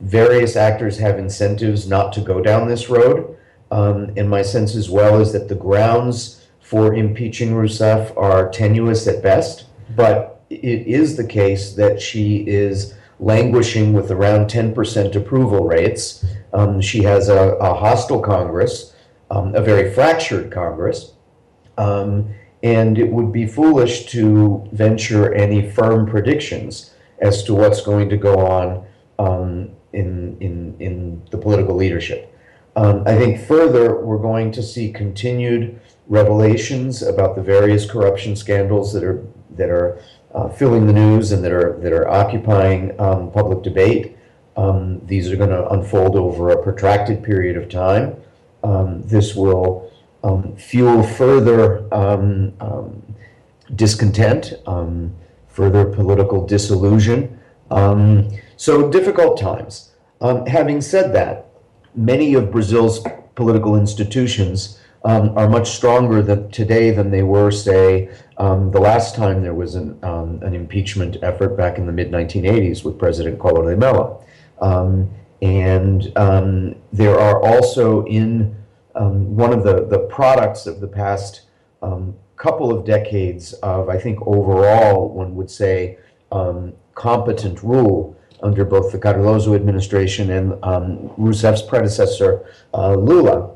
various 0.00 0.56
actors 0.56 0.98
have 0.98 1.18
incentives 1.18 1.88
not 1.88 2.12
to 2.12 2.20
go 2.20 2.40
down 2.40 2.68
this 2.68 2.88
road. 2.88 3.35
Um, 3.70 4.12
and 4.16 4.28
my 4.28 4.42
sense 4.42 4.76
as 4.76 4.88
well 4.88 5.20
is 5.20 5.32
that 5.32 5.48
the 5.48 5.54
grounds 5.54 6.46
for 6.60 6.94
impeaching 6.94 7.50
Rousseff 7.50 8.16
are 8.16 8.50
tenuous 8.50 9.06
at 9.06 9.22
best. 9.22 9.66
But 9.94 10.44
it 10.50 10.86
is 10.86 11.16
the 11.16 11.26
case 11.26 11.72
that 11.74 12.00
she 12.00 12.46
is 12.46 12.94
languishing 13.18 13.92
with 13.92 14.10
around 14.10 14.46
10% 14.46 15.14
approval 15.14 15.66
rates. 15.66 16.24
Um, 16.52 16.80
she 16.80 17.02
has 17.02 17.28
a, 17.28 17.54
a 17.54 17.74
hostile 17.74 18.20
Congress, 18.20 18.94
um, 19.30 19.54
a 19.54 19.62
very 19.62 19.92
fractured 19.92 20.52
Congress. 20.52 21.12
Um, 21.78 22.34
and 22.62 22.98
it 22.98 23.10
would 23.10 23.32
be 23.32 23.46
foolish 23.46 24.06
to 24.06 24.68
venture 24.72 25.32
any 25.34 25.70
firm 25.70 26.06
predictions 26.06 26.94
as 27.20 27.42
to 27.44 27.54
what's 27.54 27.80
going 27.80 28.08
to 28.08 28.16
go 28.16 28.46
on 28.46 28.86
um, 29.18 29.70
in, 29.92 30.36
in, 30.40 30.76
in 30.80 31.22
the 31.30 31.38
political 31.38 31.74
leadership. 31.74 32.35
Um, 32.76 33.04
I 33.06 33.16
think 33.16 33.40
further, 33.40 34.04
we're 34.04 34.18
going 34.18 34.52
to 34.52 34.62
see 34.62 34.92
continued 34.92 35.80
revelations 36.08 37.02
about 37.02 37.34
the 37.34 37.42
various 37.42 37.90
corruption 37.90 38.36
scandals 38.36 38.92
that 38.92 39.02
are 39.02 39.26
that 39.50 39.70
are 39.70 39.98
uh, 40.34 40.48
filling 40.50 40.86
the 40.86 40.92
news 40.92 41.32
and 41.32 41.42
that 41.42 41.52
are 41.52 41.78
that 41.80 41.92
are 41.92 42.06
occupying 42.06 42.98
um, 43.00 43.32
public 43.32 43.62
debate. 43.62 44.16
Um, 44.58 45.00
these 45.06 45.32
are 45.32 45.36
going 45.36 45.50
to 45.50 45.66
unfold 45.70 46.16
over 46.16 46.50
a 46.50 46.62
protracted 46.62 47.22
period 47.24 47.56
of 47.56 47.70
time. 47.70 48.14
Um, 48.62 49.02
this 49.02 49.34
will 49.34 49.90
um, 50.22 50.54
fuel 50.56 51.02
further 51.02 51.92
um, 51.94 52.52
discontent, 53.74 54.52
further 55.48 55.86
political 55.86 56.46
disillusion. 56.46 57.38
so 58.56 58.90
difficult 58.90 59.40
times. 59.40 59.92
having 60.20 60.80
said 60.80 61.14
that, 61.14 61.45
many 61.96 62.34
of 62.34 62.52
Brazil's 62.52 63.00
political 63.34 63.76
institutions 63.76 64.78
um, 65.04 65.36
are 65.38 65.48
much 65.48 65.70
stronger 65.70 66.20
than, 66.20 66.50
today 66.50 66.90
than 66.90 67.10
they 67.10 67.22
were, 67.22 67.50
say, 67.50 68.10
um, 68.38 68.70
the 68.72 68.80
last 68.80 69.14
time 69.14 69.42
there 69.42 69.54
was 69.54 69.74
an, 69.74 69.98
um, 70.02 70.42
an 70.42 70.54
impeachment 70.54 71.16
effort 71.22 71.56
back 71.56 71.78
in 71.78 71.86
the 71.86 71.92
mid 71.92 72.10
1980s 72.10 72.84
with 72.84 72.98
President 72.98 73.38
Collor 73.38 73.70
de 73.70 73.76
Mello. 73.76 74.24
Um, 74.60 75.10
and 75.42 76.12
um, 76.16 76.74
there 76.92 77.18
are 77.18 77.42
also 77.42 78.04
in 78.06 78.56
um, 78.94 79.36
one 79.36 79.52
of 79.52 79.62
the, 79.62 79.86
the 79.86 80.00
products 80.10 80.66
of 80.66 80.80
the 80.80 80.88
past 80.88 81.42
couple 82.36 82.76
of 82.76 82.84
decades 82.84 83.54
of, 83.54 83.88
I 83.88 83.96
think, 83.96 84.18
overall, 84.26 85.08
one 85.08 85.36
would 85.36 85.50
say, 85.50 85.98
competent 86.94 87.62
rule 87.62 88.15
under 88.42 88.64
both 88.64 88.92
the 88.92 88.98
Cardoso 88.98 89.54
administration 89.54 90.30
and 90.30 90.52
Rousseff's 91.18 91.62
predecessor, 91.62 92.46
uh, 92.74 92.94
Lula. 92.94 93.50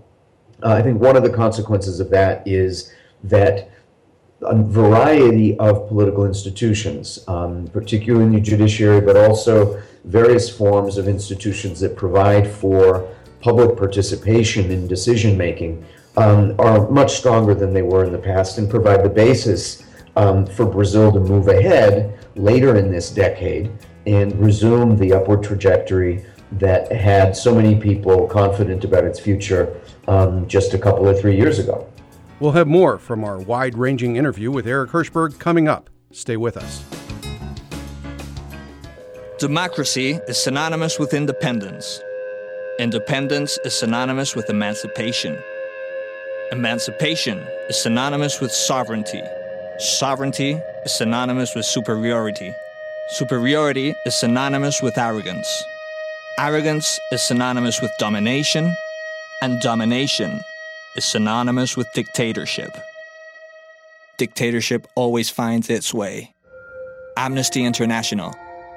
Uh, 0.62 0.72
I 0.72 0.82
think 0.82 1.00
one 1.00 1.16
of 1.16 1.22
the 1.22 1.30
consequences 1.30 2.00
of 2.00 2.10
that 2.10 2.46
is 2.46 2.92
that 3.24 3.70
a 4.42 4.56
variety 4.56 5.58
of 5.58 5.86
political 5.88 6.24
institutions, 6.24 7.22
um, 7.28 7.66
particularly 7.68 8.24
in 8.24 8.32
the 8.32 8.40
judiciary, 8.40 9.00
but 9.00 9.16
also 9.16 9.82
various 10.04 10.48
forms 10.48 10.96
of 10.96 11.08
institutions 11.08 11.80
that 11.80 11.94
provide 11.94 12.50
for 12.50 13.06
public 13.40 13.76
participation 13.76 14.70
in 14.70 14.86
decision 14.86 15.36
making, 15.36 15.84
um, 16.16 16.54
are 16.58 16.90
much 16.90 17.16
stronger 17.16 17.54
than 17.54 17.72
they 17.72 17.82
were 17.82 18.04
in 18.04 18.12
the 18.12 18.18
past 18.18 18.58
and 18.58 18.68
provide 18.68 19.04
the 19.04 19.10
basis 19.10 19.84
um, 20.16 20.46
for 20.46 20.64
Brazil 20.66 21.12
to 21.12 21.20
move 21.20 21.48
ahead 21.48 22.18
later 22.34 22.76
in 22.76 22.90
this 22.90 23.10
decade 23.10 23.70
and 24.06 24.38
resume 24.40 24.96
the 24.96 25.12
upward 25.12 25.42
trajectory 25.42 26.24
that 26.52 26.90
had 26.90 27.36
so 27.36 27.54
many 27.54 27.78
people 27.78 28.26
confident 28.26 28.84
about 28.84 29.04
its 29.04 29.20
future 29.20 29.80
um, 30.08 30.46
just 30.48 30.74
a 30.74 30.78
couple 30.78 31.08
or 31.08 31.14
three 31.14 31.36
years 31.36 31.58
ago. 31.58 31.86
We'll 32.40 32.52
have 32.52 32.66
more 32.66 32.98
from 32.98 33.22
our 33.22 33.38
wide 33.38 33.76
ranging 33.76 34.16
interview 34.16 34.50
with 34.50 34.66
Eric 34.66 34.90
Hershberg 34.90 35.38
coming 35.38 35.68
up. 35.68 35.90
Stay 36.10 36.36
with 36.36 36.56
us. 36.56 36.84
Democracy 39.38 40.18
is 40.26 40.42
synonymous 40.42 40.98
with 40.98 41.14
independence. 41.14 42.00
Independence 42.78 43.58
is 43.64 43.74
synonymous 43.74 44.34
with 44.34 44.50
emancipation. 44.50 45.38
Emancipation 46.50 47.38
is 47.68 47.80
synonymous 47.80 48.40
with 48.40 48.50
sovereignty. 48.50 49.22
Sovereignty 49.78 50.60
is 50.84 50.92
synonymous 50.96 51.54
with 51.54 51.64
superiority. 51.64 52.52
Superiority 53.12 53.92
is 54.06 54.14
synonymous 54.14 54.80
with 54.82 54.96
arrogance. 54.96 55.64
Arrogance 56.38 57.00
is 57.10 57.20
synonymous 57.20 57.82
with 57.82 57.90
domination, 57.98 58.72
and 59.42 59.60
domination 59.60 60.40
is 60.94 61.04
synonymous 61.04 61.76
with 61.76 61.92
dictatorship. 61.92 62.70
Dictatorship 64.16 64.86
always 64.94 65.28
finds 65.28 65.68
its 65.68 65.92
way. 65.92 66.32
Amnesty 67.16 67.64
International. 67.64 68.32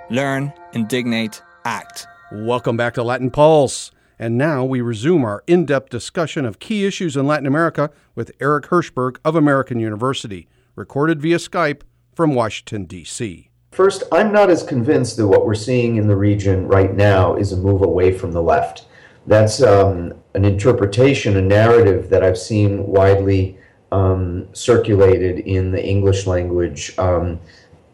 Learn, 0.09 0.51
indignate, 0.73 1.39
act. 1.63 2.07
Welcome 2.31 2.75
back 2.75 2.95
to 2.95 3.03
Latin 3.03 3.29
Pulse. 3.29 3.91
And 4.17 4.35
now 4.35 4.65
we 4.65 4.81
resume 4.81 5.23
our 5.23 5.43
in 5.45 5.65
depth 5.65 5.89
discussion 5.89 6.43
of 6.43 6.57
key 6.57 6.87
issues 6.87 7.15
in 7.15 7.27
Latin 7.27 7.45
America 7.45 7.91
with 8.15 8.31
Eric 8.39 8.65
Hershberg 8.65 9.17
of 9.23 9.35
American 9.35 9.79
University, 9.79 10.47
recorded 10.75 11.21
via 11.21 11.37
Skype 11.37 11.83
from 12.15 12.33
Washington, 12.33 12.85
D.C. 12.85 13.51
First, 13.73 14.03
I'm 14.11 14.31
not 14.31 14.51
as 14.51 14.61
convinced 14.61 15.17
that 15.17 15.27
what 15.27 15.47
we're 15.47 15.55
seeing 15.55 15.95
in 15.95 16.07
the 16.07 16.15
region 16.15 16.67
right 16.67 16.95
now 16.95 17.35
is 17.35 17.53
a 17.53 17.57
move 17.57 17.81
away 17.81 18.15
from 18.15 18.31
the 18.31 18.41
left. 18.41 18.85
That's 19.25 19.63
um, 19.63 20.13
an 20.35 20.45
interpretation, 20.45 21.37
a 21.37 21.41
narrative 21.41 22.07
that 22.11 22.23
I've 22.23 22.37
seen 22.37 22.85
widely 22.85 23.57
um, 23.91 24.47
circulated 24.53 25.39
in 25.39 25.71
the 25.71 25.83
English 25.83 26.27
language 26.27 26.95
um, 26.99 27.39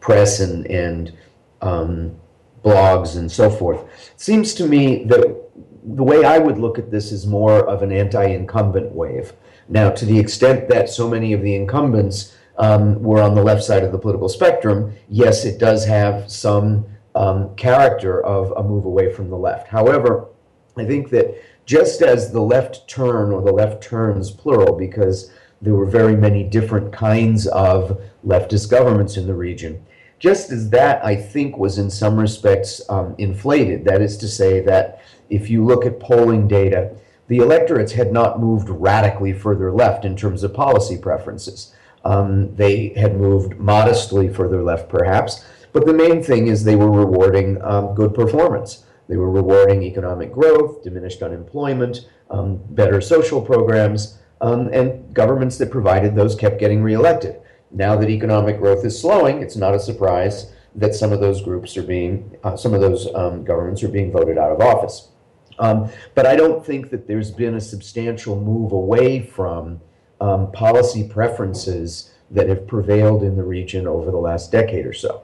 press 0.02 0.42
and, 0.42 0.68
and 0.68 1.14
um, 1.62 2.14
blogs 2.62 3.16
and 3.16 3.32
so 3.32 3.50
forth. 3.50 3.80
It 4.14 4.20
seems 4.20 4.54
to 4.56 4.68
me 4.68 5.06
that 5.06 5.50
the 5.96 6.04
way 6.04 6.26
I 6.26 6.40
would 6.40 6.58
look 6.58 6.78
at 6.78 6.92
this 6.92 7.14
is 7.14 7.26
more 7.26 7.66
of 7.70 7.84
an 7.84 7.94
anti 7.94 8.26
incumbent 8.26 8.92
wave. 8.92 9.32
Now, 9.70 9.92
to 9.92 10.06
the 10.06 10.20
extent 10.20 10.68
that 10.68 10.90
so 10.90 11.08
many 11.08 11.32
of 11.32 11.42
the 11.42 11.56
incumbents 11.56 12.36
um, 12.60 13.02
were 13.02 13.22
on 13.22 13.34
the 13.34 13.44
left 13.44 13.64
side 13.64 13.84
of 13.84 13.92
the 13.92 13.98
political 13.98 14.30
spectrum, 14.30 14.94
yes, 15.08 15.46
it 15.46 15.60
does 15.60 15.86
have 15.86 16.30
some 16.30 16.86
um, 17.16 17.56
character 17.56 18.24
of 18.24 18.52
a 18.52 18.64
move 18.68 18.86
away 18.86 19.12
from 19.12 19.30
the 19.30 19.38
left. 19.38 19.68
However, 19.70 20.28
I 20.78 20.86
think 20.86 21.10
that 21.10 21.36
just 21.66 22.02
as 22.02 22.32
the 22.32 22.42
left 22.42 22.88
turn 22.88 23.32
or 23.32 23.42
the 23.42 23.52
left 23.52 23.82
turns, 23.82 24.32
plural, 24.32 24.78
because 24.78 25.32
there 25.62 25.76
were 25.76 25.86
very 25.86 26.16
many 26.16 26.44
different 26.44 26.92
kinds 26.94 27.48
of 27.48 28.02
leftist 28.26 28.70
governments 28.70 29.18
in 29.18 29.28
the 29.28 29.34
region, 29.34 29.86
just 30.20 30.52
as 30.52 30.70
that, 30.72 31.04
I 31.04 31.16
think, 31.16 31.58
was 31.58 31.78
in 31.78 31.90
some 31.90 32.20
respects 32.20 32.82
um, 32.90 33.16
inflated. 33.18 33.86
That 33.86 34.02
is 34.02 34.18
to 34.18 34.28
say, 34.28 34.60
that 34.62 35.02
if 35.30 35.50
you 35.50 35.64
look 35.64 35.86
at 35.86 36.00
polling 36.00 36.48
data, 36.48 36.96
the 37.28 37.38
electorates 37.38 37.94
had 37.94 38.12
not 38.12 38.40
moved 38.40 38.70
radically 38.70 39.32
further 39.32 39.72
left 39.72 40.04
in 40.04 40.18
terms 40.18 40.44
of 40.44 40.54
policy 40.54 40.98
preferences. 40.98 41.74
Um, 42.06 42.56
they 42.56 42.90
had 42.90 43.18
moved 43.18 43.60
modestly 43.60 44.30
further 44.30 44.64
left, 44.64 44.90
perhaps, 44.90 45.44
but 45.74 45.86
the 45.86 45.94
main 45.94 46.24
thing 46.24 46.48
is 46.48 46.64
they 46.64 46.76
were 46.76 46.92
rewarding 46.92 47.62
um, 47.62 47.94
good 47.94 48.14
performance. 48.14 48.86
They 49.08 49.18
were 49.18 49.30
rewarding 49.30 49.84
economic 49.84 50.32
growth, 50.32 50.84
diminished 50.84 51.22
unemployment, 51.22 52.08
um, 52.30 52.58
better 52.70 53.02
social 53.02 53.42
programs, 53.42 54.20
um, 54.42 54.70
and 54.72 55.14
governments 55.14 55.58
that 55.58 55.72
provided 55.72 56.16
those 56.16 56.36
kept 56.36 56.60
getting 56.60 56.82
reelected. 56.82 57.42
Now 57.72 57.96
that 57.98 58.10
economic 58.10 58.60
growth 58.60 58.86
is 58.86 59.00
slowing, 59.00 59.42
it's 59.42 59.56
not 59.56 59.76
a 59.76 59.80
surprise 59.80 60.54
that 60.76 60.96
some 60.96 61.12
of 61.12 61.20
those 61.20 61.42
groups 61.42 61.76
are 61.78 61.84
being, 61.84 62.38
uh, 62.44 62.56
some 62.56 62.74
of 62.74 62.82
those 62.82 63.14
um, 63.16 63.44
governments 63.44 63.84
are 63.84 63.90
being 63.90 64.12
voted 64.12 64.38
out 64.38 64.52
of 64.52 64.62
office. 64.62 65.10
Um, 65.58 65.90
but 66.16 66.26
I 66.26 66.36
don't 66.36 66.66
think 66.66 66.90
that 66.90 67.08
there's 67.08 67.32
been 67.32 67.56
a 67.56 67.62
substantial 67.62 68.40
move 68.40 68.72
away 68.72 69.22
from 69.22 69.82
um, 70.22 70.52
policy 70.52 71.08
preferences 71.08 72.12
that 72.32 72.48
have 72.48 72.68
prevailed 72.68 73.24
in 73.24 73.36
the 73.36 73.44
region 73.44 73.88
over 73.88 74.12
the 74.12 74.18
last 74.18 74.52
decade 74.52 74.86
or 74.86 74.94
so. 74.94 75.22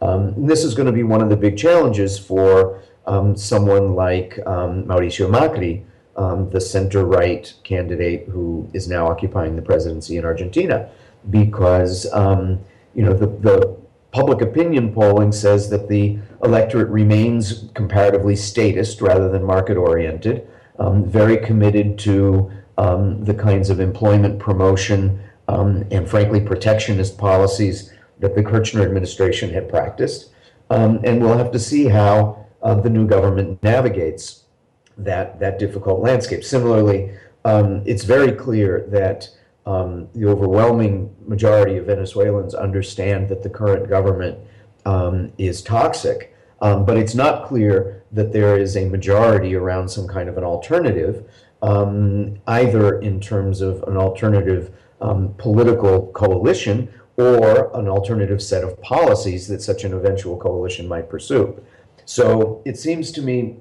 Um, 0.00 0.46
this 0.46 0.64
is 0.64 0.74
going 0.74 0.86
to 0.86 0.92
be 0.92 1.02
one 1.02 1.20
of 1.20 1.28
the 1.28 1.36
big 1.36 1.56
challenges 1.56 2.18
for 2.18 2.82
um, 3.06 3.36
someone 3.36 3.94
like 3.94 4.38
um, 4.46 4.84
Mauricio 4.84 5.28
Macri, 5.28 5.84
um, 6.16 6.50
the 6.50 6.60
center 6.60 7.04
right 7.04 7.52
candidate 7.62 8.26
who 8.28 8.68
is 8.72 8.88
now 8.88 9.06
occupying 9.08 9.56
the 9.56 9.62
presidency 9.62 10.16
in 10.16 10.24
Argentina, 10.24 10.90
because 11.30 12.12
um, 12.12 12.60
you 12.94 13.02
know 13.02 13.12
the, 13.12 13.26
the 13.26 13.76
public 14.10 14.40
opinion 14.40 14.92
polling 14.92 15.32
says 15.32 15.70
that 15.70 15.88
the 15.88 16.18
electorate 16.42 16.88
remains 16.88 17.68
comparatively 17.74 18.34
statist 18.34 19.00
rather 19.00 19.28
than 19.28 19.44
market 19.44 19.76
oriented, 19.76 20.46
um, 20.78 21.04
very 21.04 21.36
committed 21.36 21.98
to 21.98 22.50
um, 22.78 23.22
the 23.24 23.34
kinds 23.34 23.68
of 23.68 23.80
employment 23.80 24.38
promotion 24.38 25.20
um, 25.48 25.84
and, 25.90 26.08
frankly, 26.08 26.40
protectionist 26.40 27.18
policies 27.18 27.92
that 28.20 28.34
the 28.34 28.42
Kirchner 28.42 28.82
administration 28.82 29.50
had 29.50 29.68
practiced. 29.68 30.30
Um, 30.70 31.00
and 31.04 31.20
we'll 31.20 31.36
have 31.36 31.50
to 31.52 31.58
see 31.58 31.86
how 31.88 32.46
uh, 32.62 32.74
the 32.74 32.90
new 32.90 33.06
government 33.06 33.62
navigates 33.62 34.44
that, 34.96 35.38
that 35.40 35.58
difficult 35.58 36.00
landscape. 36.00 36.44
Similarly, 36.44 37.12
um, 37.44 37.82
it's 37.84 38.04
very 38.04 38.32
clear 38.32 38.86
that 38.88 39.28
um, 39.66 40.08
the 40.14 40.26
overwhelming 40.26 41.14
majority 41.26 41.76
of 41.76 41.86
Venezuelans 41.86 42.54
understand 42.54 43.28
that 43.28 43.42
the 43.42 43.50
current 43.50 43.88
government 43.88 44.38
um, 44.86 45.32
is 45.38 45.62
toxic, 45.62 46.34
um, 46.60 46.84
but 46.84 46.96
it's 46.96 47.14
not 47.14 47.46
clear 47.46 48.02
that 48.12 48.32
there 48.32 48.58
is 48.58 48.76
a 48.76 48.88
majority 48.88 49.54
around 49.54 49.88
some 49.88 50.08
kind 50.08 50.28
of 50.28 50.38
an 50.38 50.44
alternative, 50.44 51.28
um, 51.62 52.38
either 52.46 53.00
in 53.00 53.20
terms 53.20 53.60
of 53.60 53.82
an 53.84 53.96
alternative 53.96 54.72
um, 55.00 55.34
political 55.38 56.08
coalition 56.08 56.92
or 57.16 57.76
an 57.76 57.88
alternative 57.88 58.40
set 58.40 58.62
of 58.62 58.80
policies 58.80 59.48
that 59.48 59.60
such 59.60 59.84
an 59.84 59.92
eventual 59.92 60.36
coalition 60.36 60.86
might 60.86 61.08
pursue. 61.08 61.60
So 62.04 62.62
it 62.64 62.78
seems 62.78 63.10
to 63.12 63.22
me 63.22 63.56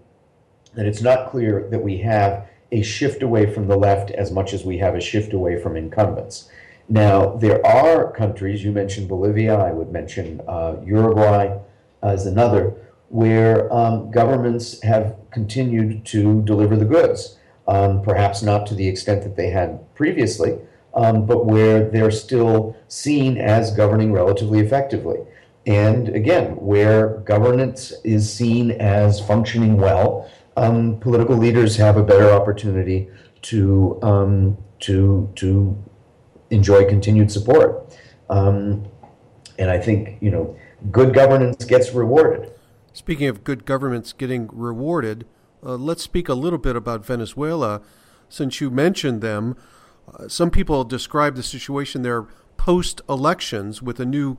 that 0.75 0.85
it's 0.85 1.01
not 1.01 1.29
clear 1.31 1.67
that 1.69 1.79
we 1.79 1.97
have 1.97 2.47
a 2.71 2.81
shift 2.81 3.23
away 3.23 3.51
from 3.51 3.67
the 3.67 3.75
left 3.75 4.11
as 4.11 4.31
much 4.31 4.53
as 4.53 4.63
we 4.63 4.77
have 4.77 4.95
a 4.95 5.01
shift 5.01 5.33
away 5.33 5.59
from 5.61 5.75
incumbents. 5.75 6.49
Now, 6.89 7.35
there 7.35 7.65
are 7.65 8.11
countries, 8.11 8.63
you 8.63 8.71
mentioned 8.71 9.09
Bolivia, 9.09 9.55
I 9.55 9.71
would 9.71 9.91
mention 9.91 10.41
uh, 10.47 10.75
Uruguay 10.85 11.57
as 12.03 12.25
another, 12.25 12.75
where 13.09 13.71
um, 13.73 14.11
governments 14.11 14.81
have 14.83 15.15
continued 15.31 16.05
to 16.05 16.41
deliver 16.43 16.75
the 16.77 16.85
goods. 16.85 17.37
Um, 17.67 18.01
perhaps 18.01 18.41
not 18.41 18.65
to 18.67 18.75
the 18.75 18.87
extent 18.87 19.23
that 19.23 19.35
they 19.35 19.49
had 19.49 19.93
previously, 19.93 20.57
um, 20.93 21.25
but 21.25 21.45
where 21.45 21.89
they're 21.89 22.11
still 22.11 22.77
seen 22.87 23.37
as 23.37 23.71
governing 23.71 24.13
relatively 24.13 24.59
effectively. 24.59 25.19
And 25.65 26.07
again, 26.09 26.51
where 26.55 27.17
governance 27.19 27.93
is 28.05 28.31
seen 28.31 28.71
as 28.71 29.19
functioning 29.19 29.75
well, 29.75 30.31
um, 30.55 30.97
political 30.99 31.35
leaders 31.35 31.75
have 31.75 31.97
a 31.97 32.03
better 32.03 32.31
opportunity 32.31 33.09
to 33.43 33.99
um, 34.01 34.57
to 34.79 35.29
to 35.35 35.77
enjoy 36.49 36.87
continued 36.87 37.31
support. 37.31 37.97
Um, 38.29 38.85
and 39.59 39.69
I 39.69 39.77
think 39.77 40.17
you 40.21 40.31
know, 40.31 40.57
good 40.91 41.13
governance 41.13 41.65
gets 41.65 41.91
rewarded. 41.93 42.51
Speaking 42.93 43.27
of 43.27 43.43
good 43.43 43.65
governments 43.65 44.13
getting 44.13 44.49
rewarded, 44.51 45.25
uh, 45.63 45.75
let's 45.75 46.03
speak 46.03 46.29
a 46.29 46.33
little 46.33 46.59
bit 46.59 46.75
about 46.75 47.05
Venezuela, 47.05 47.81
since 48.29 48.61
you 48.61 48.69
mentioned 48.69 49.21
them. 49.21 49.55
Uh, 50.13 50.27
some 50.27 50.49
people 50.49 50.83
describe 50.83 51.35
the 51.35 51.43
situation 51.43 52.01
there 52.01 52.27
post 52.57 53.01
elections 53.07 53.81
with 53.81 53.99
a 53.99 54.05
new 54.05 54.37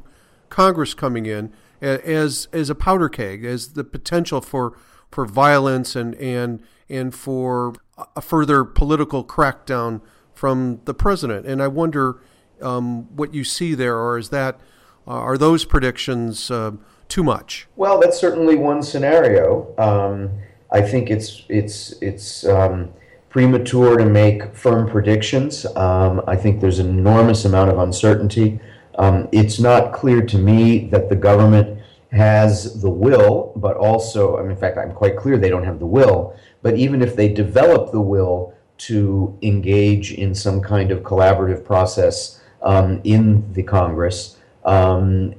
Congress 0.49 0.95
coming 0.95 1.27
in 1.27 1.53
as 1.81 2.49
as 2.53 2.71
a 2.71 2.75
powder 2.75 3.09
keg, 3.09 3.45
as 3.45 3.75
the 3.75 3.85
potential 3.85 4.41
for 4.41 4.77
for 5.11 5.25
violence 5.25 5.95
and 5.95 6.15
and 6.17 6.63
and 6.89 7.15
for 7.15 7.75
a 8.17 8.21
further 8.21 8.65
political 8.65 9.25
crackdown 9.25 10.01
from 10.33 10.81
the 10.85 10.95
president. 10.95 11.47
And 11.47 11.63
I 11.63 11.69
wonder 11.69 12.21
um, 12.63 13.15
what 13.17 13.35
you 13.35 13.45
see 13.45 13.75
there, 13.75 13.97
or 13.97 14.19
is 14.19 14.31
that 14.31 14.61
uh, 15.07 15.13
are 15.13 15.39
those 15.39 15.65
predictions 15.65 16.51
uh, 16.51 16.73
too 17.09 17.23
much? 17.23 17.67
Well, 17.77 17.99
that's 17.99 18.19
certainly 18.19 18.57
one 18.57 18.83
scenario. 18.83 19.75
Um, 19.79 20.31
I 20.71 20.83
think 20.83 21.11
it's 21.11 21.45
it's 21.49 21.93
it's 22.03 22.45
um, 22.45 22.93
premature 23.31 23.97
to 23.97 24.05
make 24.05 24.55
firm 24.55 24.89
predictions. 24.89 25.65
Um, 25.77 26.23
I 26.27 26.37
think 26.37 26.61
there's 26.61 26.79
an 26.79 26.89
enormous 26.89 27.45
amount 27.45 27.71
of 27.71 27.79
uncertainty. 27.79 28.61
Um, 28.99 29.29
it's 29.33 29.61
not 29.61 29.93
clear 29.93 30.23
to 30.23 30.39
me 30.39 30.89
that 30.89 31.09
the 31.09 31.17
government 31.17 31.79
has 32.11 32.81
the 32.81 32.91
will, 32.91 33.53
but 33.57 33.77
also, 33.77 34.39
I 34.39 34.43
mean, 34.43 34.53
in 34.53 34.57
fact, 34.57 34.79
I'm 34.79 34.93
quite 34.93 35.17
clear 35.17 35.37
they 35.37 35.51
don't 35.51 35.65
have 35.65 35.79
the 35.79 35.87
will. 35.87 36.35
But 36.63 36.77
even 36.77 37.03
if 37.03 37.15
they 37.15 37.29
develop 37.29 37.93
the 37.93 38.01
will 38.01 38.55
to 38.79 39.39
engage 39.43 40.13
in 40.13 40.35
some 40.35 40.61
kind 40.61 40.91
of 40.91 41.01
collaborative 41.01 41.65
process 41.65 42.41
um, 42.63 43.01
in 43.05 43.53
the 43.53 43.63
Congress 43.63 44.37
um, 44.65 45.35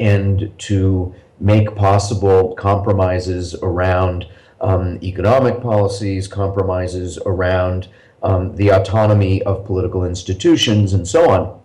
and 0.00 0.52
to 0.58 1.14
make 1.38 1.74
possible 1.74 2.54
compromises 2.54 3.54
around 3.62 4.26
um, 4.60 4.98
economic 5.02 5.60
policies, 5.60 6.28
compromises 6.28 7.18
around 7.26 7.88
um, 8.22 8.54
the 8.56 8.70
autonomy 8.70 9.42
of 9.42 9.64
political 9.64 10.04
institutions, 10.04 10.92
and 10.92 11.06
so 11.06 11.30
on, 11.30 11.60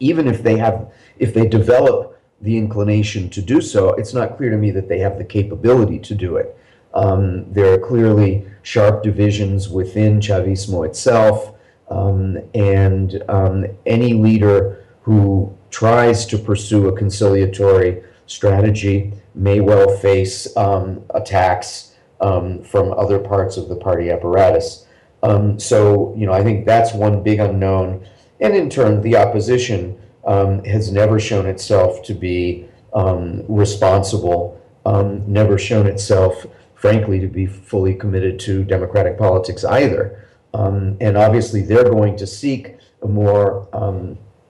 even 0.00 0.26
if 0.26 0.42
they 0.42 0.56
have, 0.56 0.92
if 1.18 1.34
they 1.34 1.46
develop 1.46 2.20
the 2.40 2.56
inclination 2.56 3.28
to 3.30 3.42
do 3.42 3.60
so, 3.60 3.90
it's 3.94 4.14
not 4.14 4.36
clear 4.36 4.50
to 4.50 4.56
me 4.56 4.70
that 4.70 4.88
they 4.88 4.98
have 4.98 5.18
the 5.18 5.24
capability 5.24 5.98
to 5.98 6.14
do 6.14 6.36
it. 6.36 6.56
Um, 6.94 7.52
there 7.52 7.72
are 7.72 7.78
clearly 7.78 8.46
sharp 8.62 9.02
divisions 9.02 9.68
within 9.68 10.20
Chavismo 10.20 10.86
itself, 10.86 11.54
um, 11.90 12.38
and 12.54 13.22
um, 13.28 13.66
any 13.84 14.14
leader 14.14 14.84
who 15.02 15.56
tries 15.70 16.24
to 16.26 16.38
pursue 16.38 16.88
a 16.88 16.96
conciliatory 16.96 18.02
strategy 18.26 19.12
may 19.34 19.60
well 19.60 19.88
face 19.98 20.56
um, 20.56 21.04
attacks 21.10 21.92
um, 22.20 22.62
from 22.62 22.92
other 22.92 23.18
parts 23.18 23.56
of 23.56 23.68
the 23.68 23.76
party 23.76 24.10
apparatus. 24.10 24.86
Um, 25.22 25.58
so, 25.58 26.14
you 26.16 26.26
know, 26.26 26.32
I 26.32 26.42
think 26.42 26.66
that's 26.66 26.92
one 26.92 27.22
big 27.22 27.40
unknown. 27.40 28.06
And 28.40 28.54
in 28.54 28.70
turn, 28.70 29.00
the 29.02 29.16
opposition 29.16 29.98
um, 30.24 30.62
has 30.64 30.92
never 30.92 31.18
shown 31.18 31.46
itself 31.46 32.02
to 32.04 32.14
be 32.14 32.68
um, 32.94 33.44
responsible, 33.48 34.60
um, 34.84 35.30
never 35.30 35.58
shown 35.58 35.86
itself, 35.86 36.46
frankly, 36.74 37.20
to 37.20 37.28
be 37.28 37.46
fully 37.46 37.94
committed 37.94 38.38
to 38.40 38.64
democratic 38.64 39.18
politics 39.18 39.64
either. 39.64 40.28
Um, 40.54 40.96
and 41.00 41.16
obviously, 41.16 41.62
they're 41.62 41.90
going 41.90 42.16
to 42.16 42.26
seek 42.26 42.76
a 43.02 43.08
more 43.08 43.68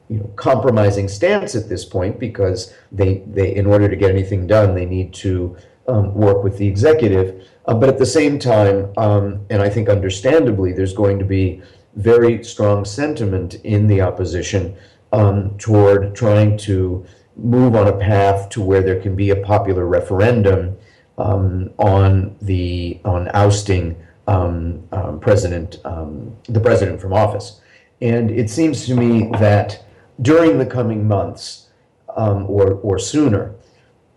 you 0.09 0.19
know, 0.19 0.31
compromising 0.37 1.09
stance 1.09 1.55
at 1.55 1.69
this 1.69 1.85
point 1.85 2.19
because 2.21 2.73
they, 2.93 3.25
they, 3.27 3.55
in 3.55 3.67
order 3.67 3.89
to 3.89 3.97
get 3.97 4.11
anything 4.11 4.47
done, 4.47 4.75
they 4.75 4.87
need 4.87 5.13
to 5.15 5.57
um, 5.88 6.14
work 6.14 6.42
with 6.42 6.59
the 6.59 6.66
executive. 6.66 7.49
Uh, 7.66 7.75
but 7.75 7.88
at 7.88 7.99
the 7.99 8.07
same 8.07 8.38
time, 8.38 8.92
um, 8.96 9.44
and 9.51 9.62
I 9.62 9.68
think 9.68 9.88
understandably, 9.88 10.72
there's 10.72 10.94
going 10.94 11.18
to 11.18 11.25
be 11.25 11.62
very 11.96 12.44
strong 12.44 12.85
sentiment 12.85 13.55
in 13.64 13.87
the 13.87 14.01
opposition 14.01 14.77
um, 15.12 15.57
toward 15.59 16.14
trying 16.14 16.57
to 16.59 17.05
move 17.37 17.75
on 17.75 17.88
a 17.88 17.96
path 17.96 18.49
to 18.51 18.62
where 18.62 18.83
there 18.83 19.01
can 19.01 19.16
be 19.16 19.31
a 19.31 19.37
popular 19.37 19.87
referendum 19.87 20.77
um, 21.18 21.70
on 21.79 22.37
the 22.42 23.01
on 23.05 23.31
ousting 23.35 23.96
um, 24.27 24.83
um, 24.92 25.18
president 25.20 25.83
the 26.49 26.61
president 26.61 27.01
from 27.01 27.12
office. 27.12 27.61
And 28.03 28.31
it 28.31 28.51
seems 28.51 28.85
to 28.87 28.94
me 28.94 29.31
that 29.38 29.83
during 30.20 30.59
the 30.59 30.66
coming 30.66 31.09
months 31.09 31.68
or, 32.09 32.75
or 32.75 32.99
sooner, 32.99 33.56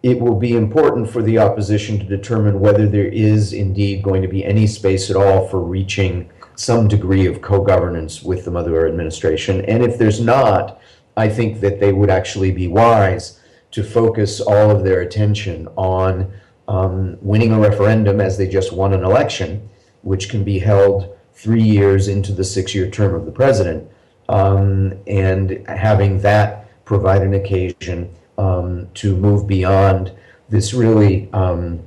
it 0.01 0.19
will 0.19 0.35
be 0.35 0.55
important 0.55 1.09
for 1.09 1.21
the 1.21 1.37
opposition 1.37 1.99
to 1.99 2.05
determine 2.05 2.59
whether 2.59 2.87
there 2.87 3.07
is 3.07 3.51
indeed 3.51 4.01
going 4.01 4.21
to 4.21 4.27
be 4.27 4.45
any 4.45 4.65
space 4.65 5.09
at 5.09 5.15
all 5.15 5.47
for 5.47 5.59
reaching 5.59 6.29
some 6.55 6.87
degree 6.87 7.25
of 7.25 7.41
co 7.41 7.61
governance 7.61 8.23
with 8.23 8.45
the 8.45 8.51
Maduro 8.51 8.87
administration. 8.87 9.63
And 9.65 9.83
if 9.83 9.97
there's 9.97 10.21
not, 10.21 10.81
I 11.17 11.27
think 11.27 11.59
that 11.61 11.79
they 11.79 11.91
would 11.91 12.09
actually 12.09 12.51
be 12.51 12.67
wise 12.67 13.39
to 13.71 13.83
focus 13.83 14.39
all 14.39 14.71
of 14.71 14.83
their 14.83 15.01
attention 15.01 15.67
on 15.75 16.31
um, 16.67 17.17
winning 17.21 17.51
a 17.51 17.59
referendum 17.59 18.21
as 18.21 18.37
they 18.37 18.47
just 18.47 18.71
won 18.71 18.93
an 18.93 19.03
election, 19.03 19.69
which 20.01 20.29
can 20.29 20.43
be 20.43 20.59
held 20.59 21.17
three 21.33 21.63
years 21.63 22.07
into 22.07 22.31
the 22.31 22.43
six 22.43 22.73
year 22.73 22.89
term 22.89 23.15
of 23.15 23.25
the 23.25 23.31
president 23.31 23.89
um, 24.29 24.93
and 25.07 25.65
having 25.67 26.19
that 26.21 26.85
provide 26.85 27.21
an 27.21 27.33
occasion 27.33 28.13
um, 28.39 28.87
to 28.95 29.15
move 29.15 29.45
beyond 29.45 30.11
this 30.47 30.73
really 30.73 31.31
um, 31.33 31.81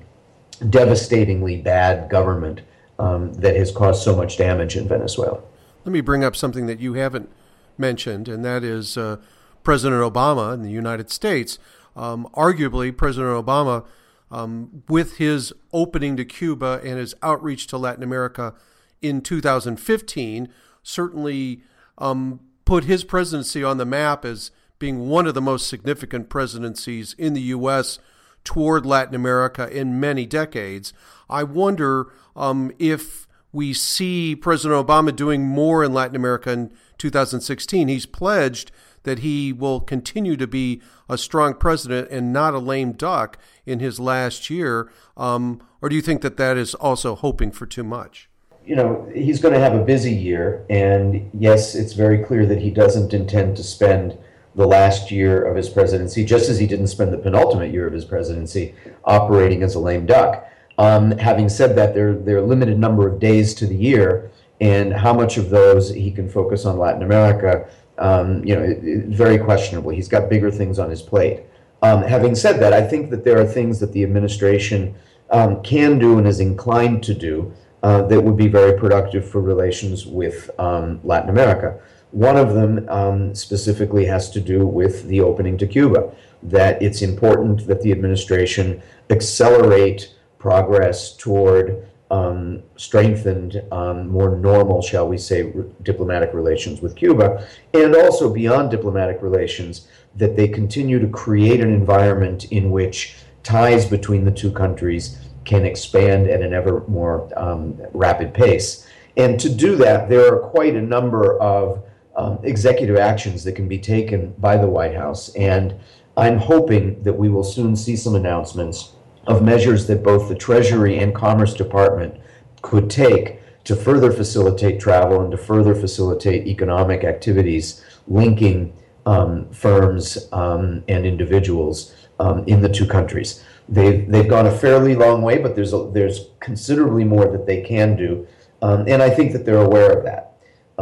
devastatingly 0.68 1.56
bad 1.56 2.10
government 2.10 2.60
um, 2.98 3.32
that 3.34 3.56
has 3.56 3.72
caused 3.72 4.02
so 4.02 4.14
much 4.14 4.36
damage 4.36 4.76
in 4.76 4.86
Venezuela. 4.86 5.40
Let 5.84 5.92
me 5.92 6.02
bring 6.02 6.22
up 6.22 6.36
something 6.36 6.66
that 6.66 6.78
you 6.78 6.94
haven't 6.94 7.30
mentioned, 7.78 8.28
and 8.28 8.44
that 8.44 8.62
is 8.62 8.96
uh, 8.96 9.16
President 9.64 10.00
Obama 10.00 10.52
in 10.54 10.62
the 10.62 10.70
United 10.70 11.10
States. 11.10 11.58
Um, 11.96 12.28
arguably, 12.34 12.96
President 12.96 13.44
Obama, 13.44 13.84
um, 14.30 14.82
with 14.88 15.16
his 15.16 15.52
opening 15.72 16.16
to 16.18 16.24
Cuba 16.24 16.80
and 16.84 16.98
his 16.98 17.14
outreach 17.22 17.66
to 17.68 17.78
Latin 17.78 18.02
America 18.02 18.54
in 19.00 19.22
2015, 19.22 20.48
certainly 20.82 21.62
um, 21.98 22.40
put 22.64 22.84
his 22.84 23.04
presidency 23.04 23.64
on 23.64 23.78
the 23.78 23.86
map 23.86 24.24
as 24.24 24.50
being 24.82 25.08
one 25.08 25.28
of 25.28 25.34
the 25.34 25.40
most 25.40 25.68
significant 25.68 26.28
presidencies 26.28 27.14
in 27.16 27.34
the 27.34 27.40
U.S. 27.42 28.00
toward 28.42 28.84
Latin 28.84 29.14
America 29.14 29.68
in 29.70 30.00
many 30.00 30.26
decades. 30.26 30.92
I 31.30 31.44
wonder 31.44 32.12
um, 32.34 32.72
if 32.80 33.28
we 33.52 33.72
see 33.72 34.34
President 34.34 34.84
Obama 34.84 35.14
doing 35.14 35.46
more 35.46 35.84
in 35.84 35.94
Latin 35.94 36.16
America 36.16 36.50
in 36.50 36.72
2016. 36.98 37.86
He's 37.86 38.06
pledged 38.06 38.72
that 39.04 39.20
he 39.20 39.52
will 39.52 39.78
continue 39.78 40.36
to 40.36 40.48
be 40.48 40.82
a 41.08 41.16
strong 41.16 41.54
president 41.54 42.08
and 42.10 42.32
not 42.32 42.52
a 42.52 42.58
lame 42.58 42.90
duck 42.90 43.38
in 43.64 43.78
his 43.78 44.00
last 44.00 44.50
year. 44.50 44.90
Um, 45.16 45.62
or 45.80 45.90
do 45.90 45.94
you 45.94 46.02
think 46.02 46.22
that 46.22 46.38
that 46.38 46.56
is 46.56 46.74
also 46.74 47.14
hoping 47.14 47.52
for 47.52 47.66
too 47.66 47.84
much? 47.84 48.28
you 48.64 48.76
know, 48.76 49.10
he's 49.12 49.40
going 49.40 49.54
to 49.54 49.58
have 49.58 49.74
a 49.74 49.84
busy 49.84 50.12
year, 50.12 50.64
and 50.70 51.28
yes, 51.34 51.74
it's 51.74 51.94
very 51.94 52.22
clear 52.22 52.46
that 52.46 52.60
he 52.60 52.70
doesn't 52.70 53.12
intend 53.12 53.56
to 53.56 53.62
spend 53.64 54.16
the 54.54 54.66
last 54.66 55.10
year 55.10 55.44
of 55.44 55.56
his 55.56 55.68
presidency, 55.68 56.24
just 56.24 56.48
as 56.48 56.58
he 56.58 56.66
didn't 56.66 56.88
spend 56.88 57.12
the 57.12 57.18
penultimate 57.18 57.72
year 57.72 57.86
of 57.86 57.92
his 57.92 58.04
presidency 58.04 58.74
operating 59.04 59.62
as 59.62 59.74
a 59.74 59.78
lame 59.78 60.06
duck. 60.06 60.46
Um, 60.78 61.12
having 61.12 61.48
said 61.48 61.76
that, 61.76 61.94
there, 61.94 62.14
there 62.14 62.36
are 62.36 62.40
a 62.42 62.46
limited 62.46 62.78
number 62.78 63.08
of 63.08 63.18
days 63.18 63.54
to 63.54 63.66
the 63.66 63.76
year, 63.76 64.30
and 64.60 64.92
how 64.92 65.12
much 65.12 65.36
of 65.36 65.50
those 65.50 65.90
he 65.90 66.10
can 66.10 66.28
focus 66.28 66.64
on 66.64 66.78
Latin 66.78 67.02
America, 67.02 67.68
um, 67.98 68.44
you 68.44 68.54
know, 68.54 68.62
it, 68.62 68.78
it, 68.82 69.06
very 69.06 69.38
questionable. 69.38 69.90
He's 69.90 70.08
got 70.08 70.28
bigger 70.28 70.50
things 70.50 70.78
on 70.78 70.90
his 70.90 71.02
plate. 71.02 71.40
Um, 71.82 72.02
having 72.02 72.34
said 72.34 72.60
that, 72.60 72.72
I 72.72 72.82
think 72.82 73.10
that 73.10 73.24
there 73.24 73.38
are 73.40 73.44
things 73.44 73.80
that 73.80 73.92
the 73.92 74.02
administration 74.02 74.94
um, 75.30 75.62
can 75.62 75.98
do 75.98 76.18
and 76.18 76.26
is 76.26 76.40
inclined 76.40 77.02
to 77.04 77.14
do 77.14 77.52
uh, 77.82 78.02
that 78.02 78.20
would 78.20 78.36
be 78.36 78.48
very 78.48 78.78
productive 78.78 79.28
for 79.28 79.40
relations 79.40 80.06
with 80.06 80.50
um, 80.58 81.00
Latin 81.02 81.30
America. 81.30 81.80
One 82.12 82.36
of 82.36 82.54
them 82.54 82.86
um, 82.88 83.34
specifically 83.34 84.04
has 84.04 84.30
to 84.30 84.40
do 84.40 84.66
with 84.66 85.08
the 85.08 85.20
opening 85.20 85.56
to 85.58 85.66
Cuba, 85.66 86.12
that 86.42 86.80
it's 86.82 87.02
important 87.02 87.66
that 87.66 87.80
the 87.80 87.90
administration 87.90 88.82
accelerate 89.10 90.14
progress 90.38 91.16
toward 91.16 91.88
um, 92.10 92.62
strengthened, 92.76 93.62
um, 93.72 94.08
more 94.08 94.36
normal, 94.36 94.82
shall 94.82 95.08
we 95.08 95.16
say, 95.16 95.44
re- 95.44 95.64
diplomatic 95.82 96.34
relations 96.34 96.82
with 96.82 96.94
Cuba, 96.94 97.46
and 97.72 97.96
also 97.96 98.30
beyond 98.30 98.70
diplomatic 98.70 99.22
relations, 99.22 99.88
that 100.16 100.36
they 100.36 100.46
continue 100.46 100.98
to 100.98 101.08
create 101.08 101.60
an 101.60 101.72
environment 101.72 102.52
in 102.52 102.70
which 102.70 103.16
ties 103.42 103.86
between 103.86 104.26
the 104.26 104.30
two 104.30 104.52
countries 104.52 105.18
can 105.46 105.64
expand 105.64 106.28
at 106.28 106.42
an 106.42 106.52
ever 106.52 106.84
more 106.86 107.30
um, 107.38 107.80
rapid 107.94 108.34
pace. 108.34 108.86
And 109.16 109.40
to 109.40 109.48
do 109.48 109.76
that, 109.76 110.10
there 110.10 110.34
are 110.34 110.38
quite 110.38 110.76
a 110.76 110.82
number 110.82 111.38
of 111.40 111.82
um, 112.16 112.38
executive 112.42 112.96
actions 112.96 113.44
that 113.44 113.52
can 113.52 113.68
be 113.68 113.78
taken 113.78 114.34
by 114.38 114.56
the 114.56 114.66
White 114.66 114.94
House. 114.94 115.34
And 115.34 115.74
I'm 116.16 116.38
hoping 116.38 117.02
that 117.02 117.14
we 117.14 117.28
will 117.28 117.44
soon 117.44 117.74
see 117.76 117.96
some 117.96 118.14
announcements 118.14 118.92
of 119.26 119.42
measures 119.42 119.86
that 119.86 120.02
both 120.02 120.28
the 120.28 120.34
Treasury 120.34 120.98
and 120.98 121.14
Commerce 121.14 121.54
Department 121.54 122.20
could 122.60 122.90
take 122.90 123.40
to 123.64 123.76
further 123.76 124.10
facilitate 124.10 124.80
travel 124.80 125.20
and 125.22 125.30
to 125.30 125.38
further 125.38 125.74
facilitate 125.74 126.46
economic 126.46 127.04
activities 127.04 127.84
linking 128.08 128.72
um, 129.06 129.48
firms 129.50 130.28
um, 130.32 130.82
and 130.88 131.06
individuals 131.06 131.94
um, 132.18 132.44
in 132.46 132.60
the 132.60 132.68
two 132.68 132.86
countries. 132.86 133.42
They've 133.68 134.10
they've 134.10 134.28
gone 134.28 134.46
a 134.46 134.50
fairly 134.50 134.94
long 134.94 135.22
way, 135.22 135.38
but 135.38 135.54
there's 135.54 135.72
a, 135.72 135.88
there's 135.92 136.28
considerably 136.40 137.04
more 137.04 137.30
that 137.30 137.46
they 137.46 137.62
can 137.62 137.96
do, 137.96 138.26
um, 138.60 138.84
and 138.88 139.02
I 139.02 139.08
think 139.10 139.32
that 139.32 139.46
they're 139.46 139.62
aware 139.62 139.92
of 139.92 140.04
that. 140.04 140.31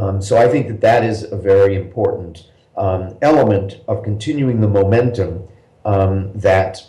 Um, 0.00 0.22
so 0.22 0.38
I 0.38 0.48
think 0.48 0.68
that 0.68 0.80
that 0.80 1.04
is 1.04 1.30
a 1.30 1.36
very 1.36 1.76
important 1.76 2.46
um, 2.78 3.18
element 3.20 3.80
of 3.86 4.02
continuing 4.02 4.62
the 4.62 4.68
momentum 4.68 5.46
um, 5.84 6.32
that 6.34 6.82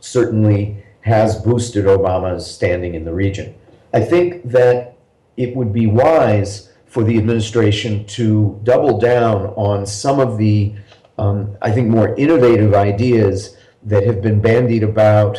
certainly 0.00 0.82
has 1.02 1.42
boosted 1.42 1.84
Obama's 1.84 2.50
standing 2.50 2.94
in 2.94 3.04
the 3.04 3.12
region. 3.12 3.54
I 3.92 4.00
think 4.00 4.50
that 4.50 4.96
it 5.36 5.54
would 5.54 5.74
be 5.74 5.86
wise 5.88 6.72
for 6.86 7.04
the 7.04 7.18
administration 7.18 8.06
to 8.06 8.58
double 8.62 8.98
down 8.98 9.48
on 9.48 9.84
some 9.84 10.18
of 10.18 10.38
the, 10.38 10.74
um, 11.18 11.54
I 11.60 11.70
think, 11.70 11.88
more 11.88 12.14
innovative 12.16 12.72
ideas 12.72 13.58
that 13.82 14.06
have 14.06 14.22
been 14.22 14.40
bandied 14.40 14.84
about 14.84 15.38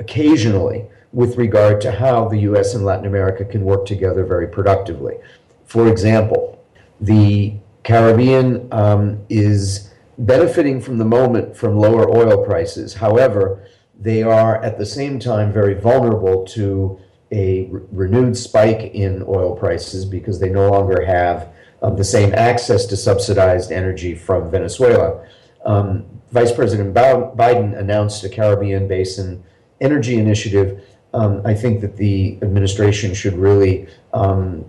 occasionally 0.00 0.86
with 1.12 1.36
regard 1.36 1.80
to 1.82 1.92
how 1.92 2.28
the 2.28 2.38
US 2.50 2.74
and 2.74 2.84
Latin 2.84 3.06
America 3.06 3.44
can 3.44 3.64
work 3.64 3.86
together 3.86 4.24
very 4.24 4.48
productively. 4.48 5.14
For 5.68 5.86
example, 5.88 6.64
the 6.98 7.52
Caribbean 7.84 8.68
um, 8.72 9.20
is 9.28 9.90
benefiting 10.16 10.80
from 10.80 10.96
the 10.96 11.04
moment 11.04 11.54
from 11.54 11.78
lower 11.78 12.10
oil 12.10 12.42
prices. 12.42 12.94
However, 12.94 13.62
they 14.00 14.22
are 14.22 14.62
at 14.64 14.78
the 14.78 14.86
same 14.86 15.18
time 15.18 15.52
very 15.52 15.74
vulnerable 15.74 16.46
to 16.46 16.98
a 17.30 17.66
re- 17.66 17.82
renewed 17.92 18.34
spike 18.34 18.94
in 18.94 19.22
oil 19.28 19.54
prices 19.54 20.06
because 20.06 20.40
they 20.40 20.48
no 20.48 20.70
longer 20.70 21.04
have 21.04 21.50
um, 21.82 21.96
the 21.96 22.04
same 22.04 22.32
access 22.34 22.86
to 22.86 22.96
subsidized 22.96 23.70
energy 23.70 24.14
from 24.14 24.50
Venezuela. 24.50 25.22
Um, 25.66 26.06
Vice 26.32 26.50
President 26.52 26.94
Biden 26.94 27.78
announced 27.78 28.24
a 28.24 28.30
Caribbean 28.30 28.88
Basin 28.88 29.44
Energy 29.82 30.16
Initiative. 30.16 30.82
Um, 31.12 31.42
I 31.44 31.52
think 31.52 31.82
that 31.82 31.98
the 31.98 32.38
administration 32.40 33.12
should 33.12 33.34
really 33.34 33.86
um, 34.14 34.64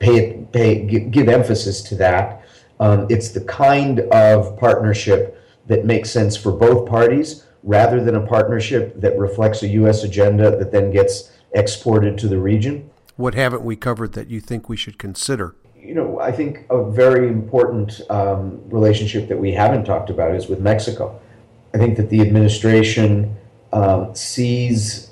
pay, 0.00 0.44
pay 0.52 0.84
give, 0.84 1.28
emphasis 1.28 1.80
to 1.82 1.94
that. 1.96 2.44
Um, 2.80 3.06
it's 3.08 3.28
the 3.28 3.42
kind 3.42 4.00
of 4.12 4.58
partnership 4.58 5.40
that 5.68 5.84
makes 5.84 6.10
sense 6.10 6.36
for 6.36 6.50
both 6.50 6.88
parties, 6.88 7.46
rather 7.62 8.02
than 8.02 8.16
a 8.16 8.26
partnership 8.26 9.00
that 9.00 9.16
reflects 9.16 9.62
a 9.62 9.68
U.S. 9.68 10.02
agenda 10.02 10.56
that 10.56 10.72
then 10.72 10.90
gets 10.90 11.30
exported 11.52 12.18
to 12.18 12.26
the 12.26 12.38
region. 12.38 12.90
What 13.16 13.34
haven't 13.34 13.62
we 13.62 13.76
covered 13.76 14.14
that 14.14 14.28
you 14.28 14.40
think 14.40 14.68
we 14.68 14.76
should 14.76 14.98
consider? 14.98 15.54
you 15.90 15.96
know, 15.96 16.20
I 16.20 16.30
think 16.30 16.66
a 16.70 16.88
very 16.88 17.26
important 17.26 18.00
um, 18.10 18.60
relationship 18.70 19.26
that 19.28 19.36
we 19.36 19.50
haven't 19.50 19.84
talked 19.84 20.08
about 20.08 20.36
is 20.36 20.46
with 20.46 20.60
Mexico. 20.60 21.20
I 21.74 21.78
think 21.78 21.96
that 21.96 22.10
the 22.10 22.20
administration 22.20 23.36
um, 23.72 24.14
sees 24.14 25.10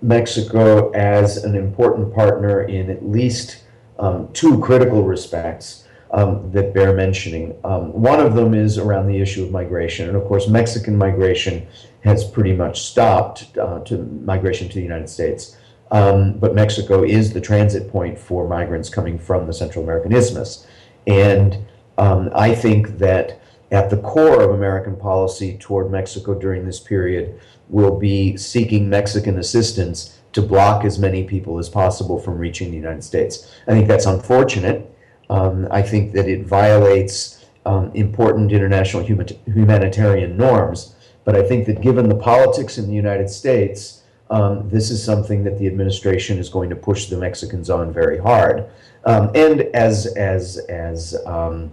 Mexico 0.00 0.90
as 0.90 1.38
an 1.38 1.56
important 1.56 2.14
partner 2.14 2.62
in 2.62 2.88
at 2.88 3.04
least 3.04 3.64
um, 3.98 4.28
two 4.32 4.58
critical 4.60 5.02
respects. 5.04 5.84
um, 6.12 6.50
that 6.52 6.74
bear 6.74 6.92
mentioning. 6.94 7.56
Um, 7.64 7.92
one 7.92 8.20
of 8.20 8.34
them 8.34 8.54
is 8.54 8.78
around 8.78 9.06
the 9.06 9.20
issue 9.20 9.44
of 9.44 9.50
migration. 9.50 10.08
And 10.08 10.16
of 10.16 10.24
course, 10.24 10.46
Mexican 10.46 10.96
migration 10.96 11.66
has 12.04 12.24
pretty 12.24 12.52
much 12.52 12.82
stopped 12.82 13.56
uh, 13.56 13.80
to 13.80 13.98
migration 14.24 14.68
to 14.68 14.74
the 14.74 14.82
United 14.82 15.08
States. 15.08 15.56
Um, 15.90 16.38
but 16.38 16.54
Mexico 16.54 17.02
is 17.02 17.32
the 17.32 17.40
transit 17.40 17.90
point 17.90 18.18
for 18.18 18.48
migrants 18.48 18.88
coming 18.88 19.18
from 19.18 19.46
the 19.46 19.52
Central 19.52 19.84
American 19.84 20.12
Isthmus. 20.12 20.66
And 21.06 21.66
um, 21.98 22.30
I 22.34 22.54
think 22.54 22.98
that 22.98 23.40
at 23.70 23.88
the 23.88 23.98
core 23.98 24.42
of 24.42 24.50
American 24.50 24.96
policy 24.96 25.56
toward 25.58 25.90
Mexico 25.90 26.34
during 26.34 26.66
this 26.66 26.80
period 26.80 27.40
will 27.68 27.98
be 27.98 28.36
seeking 28.36 28.88
Mexican 28.88 29.38
assistance 29.38 30.18
to 30.32 30.42
block 30.42 30.84
as 30.84 30.98
many 30.98 31.24
people 31.24 31.58
as 31.58 31.68
possible 31.68 32.18
from 32.18 32.38
reaching 32.38 32.70
the 32.70 32.76
United 32.76 33.04
States. 33.04 33.54
I 33.66 33.72
think 33.72 33.88
that's 33.88 34.06
unfortunate. 34.06 34.88
Um, 35.30 35.68
I 35.70 35.82
think 35.82 36.12
that 36.12 36.28
it 36.28 36.46
violates 36.46 37.44
um, 37.64 37.90
important 37.94 38.52
international 38.52 39.02
humanitarian 39.04 40.36
norms. 40.36 40.94
But 41.24 41.36
I 41.36 41.42
think 41.42 41.66
that 41.66 41.80
given 41.80 42.08
the 42.08 42.16
politics 42.16 42.78
in 42.78 42.88
the 42.88 42.94
United 42.94 43.30
States, 43.30 44.02
um, 44.30 44.68
this 44.68 44.90
is 44.90 45.02
something 45.02 45.44
that 45.44 45.58
the 45.58 45.66
administration 45.66 46.38
is 46.38 46.48
going 46.48 46.70
to 46.70 46.76
push 46.76 47.06
the 47.06 47.16
Mexicans 47.16 47.70
on 47.70 47.92
very 47.92 48.18
hard. 48.18 48.66
Um, 49.04 49.30
and 49.34 49.62
as 49.74 50.06
as 50.16 50.58
as 50.68 51.16
um, 51.26 51.70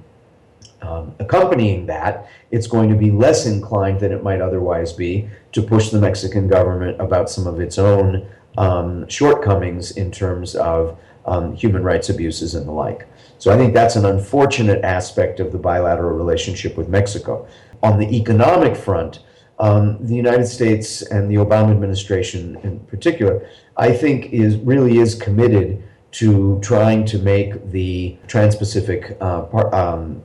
um, 0.81 1.13
accompanying 1.19 1.85
that, 1.87 2.29
it's 2.51 2.67
going 2.67 2.89
to 2.89 2.95
be 2.95 3.11
less 3.11 3.45
inclined 3.45 3.99
than 3.99 4.11
it 4.11 4.23
might 4.23 4.41
otherwise 4.41 4.93
be 4.93 5.29
to 5.51 5.61
push 5.61 5.89
the 5.89 5.99
Mexican 5.99 6.47
government 6.47 6.99
about 6.99 7.29
some 7.29 7.47
of 7.47 7.59
its 7.59 7.77
own 7.77 8.27
um, 8.59 9.07
shortcomings 9.07 9.91
in 9.91 10.11
terms 10.11 10.53
of 10.53 10.99
um, 11.25 11.55
human 11.55 11.81
rights 11.81 12.09
abuses 12.09 12.53
and 12.55 12.67
the 12.67 12.71
like. 12.71 13.07
So 13.37 13.51
I 13.51 13.57
think 13.57 13.73
that's 13.73 13.95
an 13.95 14.05
unfortunate 14.05 14.83
aspect 14.83 15.39
of 15.39 15.51
the 15.51 15.57
bilateral 15.57 16.17
relationship 16.17 16.75
with 16.75 16.89
Mexico. 16.89 17.47
On 17.81 17.97
the 17.97 18.15
economic 18.15 18.75
front, 18.75 19.21
um, 19.59 20.05
the 20.05 20.15
United 20.15 20.45
States 20.45 21.01
and 21.01 21.31
the 21.31 21.35
Obama 21.35 21.71
administration 21.71 22.57
in 22.63 22.79
particular, 22.81 23.47
I 23.77 23.93
think, 23.93 24.33
is 24.33 24.57
really 24.57 24.97
is 24.97 25.15
committed 25.15 25.81
to 26.11 26.59
trying 26.61 27.05
to 27.05 27.19
make 27.19 27.71
the 27.71 28.17
Trans-Pacific 28.27 29.17
uh, 29.21 29.43
par- 29.43 29.73
um, 29.73 30.21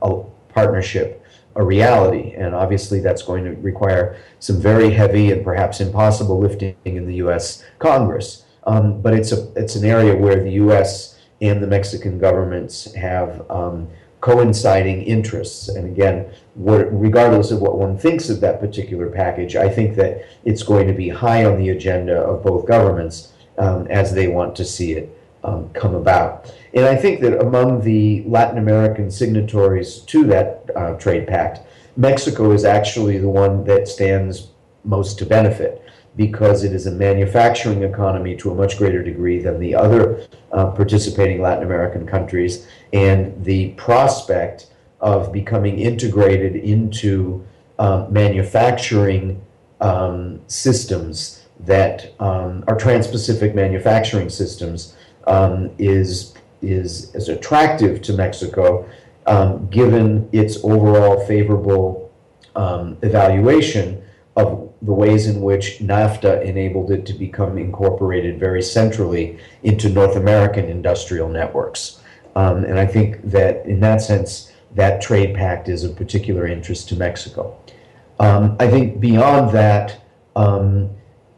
partnership 0.49 1.24
a 1.55 1.63
reality. 1.63 2.33
And 2.33 2.53
obviously, 2.53 2.99
that's 2.99 3.21
going 3.21 3.43
to 3.45 3.51
require 3.61 4.17
some 4.39 4.59
very 4.59 4.91
heavy 4.91 5.31
and 5.31 5.43
perhaps 5.43 5.79
impossible 5.79 6.39
lifting 6.39 6.75
in 6.85 7.05
the 7.05 7.15
U.S. 7.15 7.63
Congress. 7.79 8.45
Um, 8.67 9.01
but 9.01 9.13
it's 9.13 9.31
a 9.31 9.51
it's 9.55 9.75
an 9.75 9.85
area 9.85 10.15
where 10.15 10.43
the 10.43 10.51
U.S. 10.53 11.19
and 11.41 11.61
the 11.61 11.67
Mexican 11.67 12.17
governments 12.19 12.93
have 12.95 13.49
um, 13.49 13.87
coinciding 14.21 15.03
interests. 15.03 15.69
And 15.69 15.85
again, 15.85 16.31
what, 16.55 16.87
regardless 16.91 17.51
of 17.51 17.61
what 17.61 17.77
one 17.77 17.95
thinks 17.97 18.29
of 18.29 18.41
that 18.41 18.59
particular 18.59 19.07
package, 19.09 19.55
I 19.55 19.69
think 19.69 19.95
that 19.97 20.25
it's 20.43 20.63
going 20.63 20.87
to 20.87 20.93
be 20.93 21.09
high 21.09 21.45
on 21.45 21.59
the 21.59 21.69
agenda 21.69 22.17
of 22.19 22.43
both 22.43 22.67
governments 22.67 23.33
um, 23.59 23.85
as 23.87 24.13
they 24.13 24.27
want 24.27 24.55
to 24.55 24.65
see 24.65 24.93
it 24.93 25.14
um, 25.45 25.69
come 25.73 25.95
about. 25.95 26.51
And 26.73 26.85
I 26.85 26.95
think 26.95 27.21
that 27.21 27.39
among 27.39 27.81
the 27.81 28.23
Latin 28.25 28.57
American 28.57 29.09
signatories 29.09 29.99
to 29.99 30.25
that 30.25 30.69
uh, 30.75 30.93
trade 30.95 31.27
pact, 31.27 31.59
Mexico 31.95 32.51
is 32.51 32.65
actually 32.65 33.17
the 33.19 33.29
one 33.29 33.63
that 33.65 33.87
stands 33.87 34.49
most 34.83 35.17
to 35.19 35.25
benefit 35.25 35.81
because 36.17 36.63
it 36.63 36.73
is 36.73 36.87
a 36.87 36.91
manufacturing 36.91 37.83
economy 37.83 38.35
to 38.37 38.49
a 38.51 38.55
much 38.55 38.77
greater 38.77 39.03
degree 39.03 39.39
than 39.39 39.59
the 39.59 39.75
other 39.75 40.25
uh, 40.51 40.67
participating 40.71 41.41
Latin 41.41 41.63
American 41.63 42.05
countries. 42.05 42.67
And 42.93 43.43
the 43.43 43.69
prospect 43.71 44.67
of 45.01 45.31
becoming 45.31 45.79
integrated 45.79 46.55
into 46.55 47.45
um, 47.77 48.11
manufacturing 48.11 49.41
um, 49.81 50.39
systems 50.47 51.45
that 51.59 52.13
um, 52.19 52.63
are 52.67 52.77
trans 52.77 53.07
Pacific 53.07 53.53
manufacturing 53.53 54.29
systems 54.29 54.94
um, 55.27 55.71
is, 55.77 56.33
is, 56.61 57.13
is 57.15 57.29
attractive 57.29 58.01
to 58.03 58.13
Mexico 58.13 58.87
um, 59.27 59.67
given 59.69 60.29
its 60.31 60.63
overall 60.63 61.25
favorable 61.25 62.11
um, 62.55 62.97
evaluation 63.01 64.01
of 64.35 64.71
the 64.81 64.93
ways 64.93 65.27
in 65.27 65.41
which 65.41 65.79
NAFTA 65.79 66.43
enabled 66.43 66.91
it 66.91 67.05
to 67.07 67.13
become 67.13 67.57
incorporated 67.57 68.39
very 68.39 68.61
centrally 68.61 69.39
into 69.63 69.89
North 69.89 70.15
American 70.15 70.65
industrial 70.65 71.29
networks. 71.29 72.01
Um, 72.35 72.65
and 72.65 72.77
I 72.77 72.85
think 72.85 73.21
that 73.31 73.65
in 73.65 73.79
that 73.79 74.01
sense, 74.01 74.51
that 74.75 75.01
trade 75.01 75.35
pact 75.35 75.69
is 75.69 75.83
of 75.83 75.95
particular 75.95 76.45
interest 76.47 76.89
to 76.89 76.95
Mexico. 76.95 77.57
Um, 78.19 78.57
I 78.59 78.67
think 78.67 78.99
beyond 78.99 79.51
that, 79.55 80.01
um, 80.35 80.89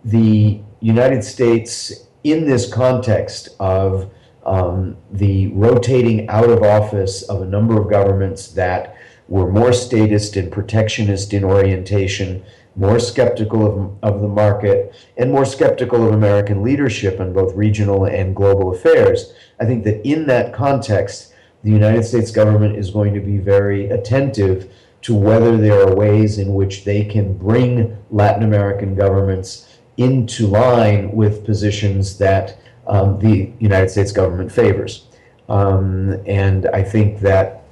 the 0.03 0.59
United 0.81 1.23
States, 1.23 2.06
in 2.23 2.45
this 2.45 2.71
context 2.71 3.49
of 3.59 4.11
um, 4.45 4.97
the 5.11 5.47
rotating 5.47 6.27
out 6.29 6.49
of 6.49 6.63
office 6.63 7.23
of 7.23 7.41
a 7.41 7.45
number 7.45 7.79
of 7.79 7.89
governments 7.89 8.47
that 8.49 8.95
were 9.27 9.51
more 9.51 9.73
statist 9.73 10.37
and 10.37 10.51
protectionist 10.51 11.33
in 11.33 11.43
orientation 11.43 12.43
more 12.77 12.99
skeptical 12.99 13.65
of, 13.65 14.13
of 14.13 14.21
the 14.21 14.27
market, 14.27 14.93
and 15.17 15.31
more 15.31 15.45
skeptical 15.45 16.07
of 16.07 16.13
American 16.13 16.61
leadership 16.61 17.19
in 17.19 17.33
both 17.33 17.53
regional 17.55 18.05
and 18.05 18.35
global 18.35 18.73
affairs. 18.73 19.33
I 19.59 19.65
think 19.65 19.83
that 19.85 20.07
in 20.07 20.27
that 20.27 20.53
context, 20.53 21.33
the 21.63 21.71
United 21.71 22.03
States 22.03 22.29
government 22.29 22.77
is 22.77 22.91
going 22.91 23.15
to 23.15 23.19
be 23.19 23.39
very 23.39 23.89
attentive 23.89 24.71
to 25.01 25.15
whether 25.15 25.57
there 25.57 25.81
are 25.81 25.95
ways 25.95 26.37
in 26.37 26.53
which 26.53 26.85
they 26.85 27.03
can 27.03 27.35
bring 27.35 27.97
Latin 28.11 28.43
American 28.43 28.93
governments 28.93 29.66
into 29.97 30.47
line 30.47 31.11
with 31.11 31.43
positions 31.45 32.17
that 32.19 32.57
um, 32.87 33.19
the 33.19 33.51
United 33.59 33.89
States 33.89 34.11
government 34.11 34.51
favors. 34.51 35.07
Um, 35.49 36.21
and 36.25 36.67
I 36.67 36.83
think 36.83 37.19
that 37.21 37.63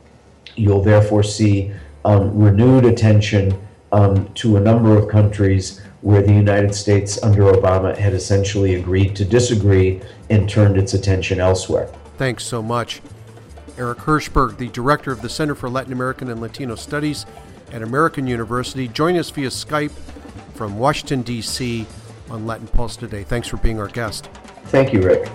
you'll 0.56 0.84
therefore 0.84 1.24
see 1.24 1.72
um, 2.04 2.38
renewed 2.38 2.86
attention 2.86 3.60
um, 3.92 4.32
to 4.36 4.58
a 4.58 4.60
number 4.60 4.98
of 4.98 5.08
countries 5.08 5.82
where 6.02 6.22
the 6.22 6.34
United 6.34 6.74
States 6.76 7.22
under 7.24 7.44
Obama 7.44 7.96
had 7.96 8.14
essentially 8.14 8.76
agreed 8.76 9.16
to 9.16 9.26
disagree 9.26 10.02
and 10.30 10.50
turned 10.50 10.78
its 10.78 10.94
attention 10.94 11.40
elsewhere. 11.40 11.88
Thanks 12.18 12.44
so 12.44 12.62
much. 12.62 13.02
Eric 13.78 14.00
Hershberg, 14.00 14.58
the 14.58 14.70
director 14.70 15.12
of 15.12 15.22
the 15.22 15.30
Center 15.30 15.56
for 15.56 15.70
Latin 15.70 15.92
American 15.92 16.30
and 16.30 16.40
Latino 16.40 16.76
Studies 16.76 17.26
at 17.72 17.82
American 17.82 18.28
University, 18.28 18.88
join 18.88 19.18
us 19.18 19.30
via 19.32 19.50
Skype 19.50 19.92
from 20.54 20.78
Washington, 20.78 21.24
D.C. 21.24 21.86
on 22.30 22.46
Latin 22.46 22.68
Pulse 22.68 22.96
today. 22.96 23.24
Thanks 23.24 23.48
for 23.48 23.58
being 23.58 23.80
our 23.80 23.88
guest. 23.88 24.28
Thank 24.66 24.94
you, 24.94 25.02
Rick. 25.02 25.28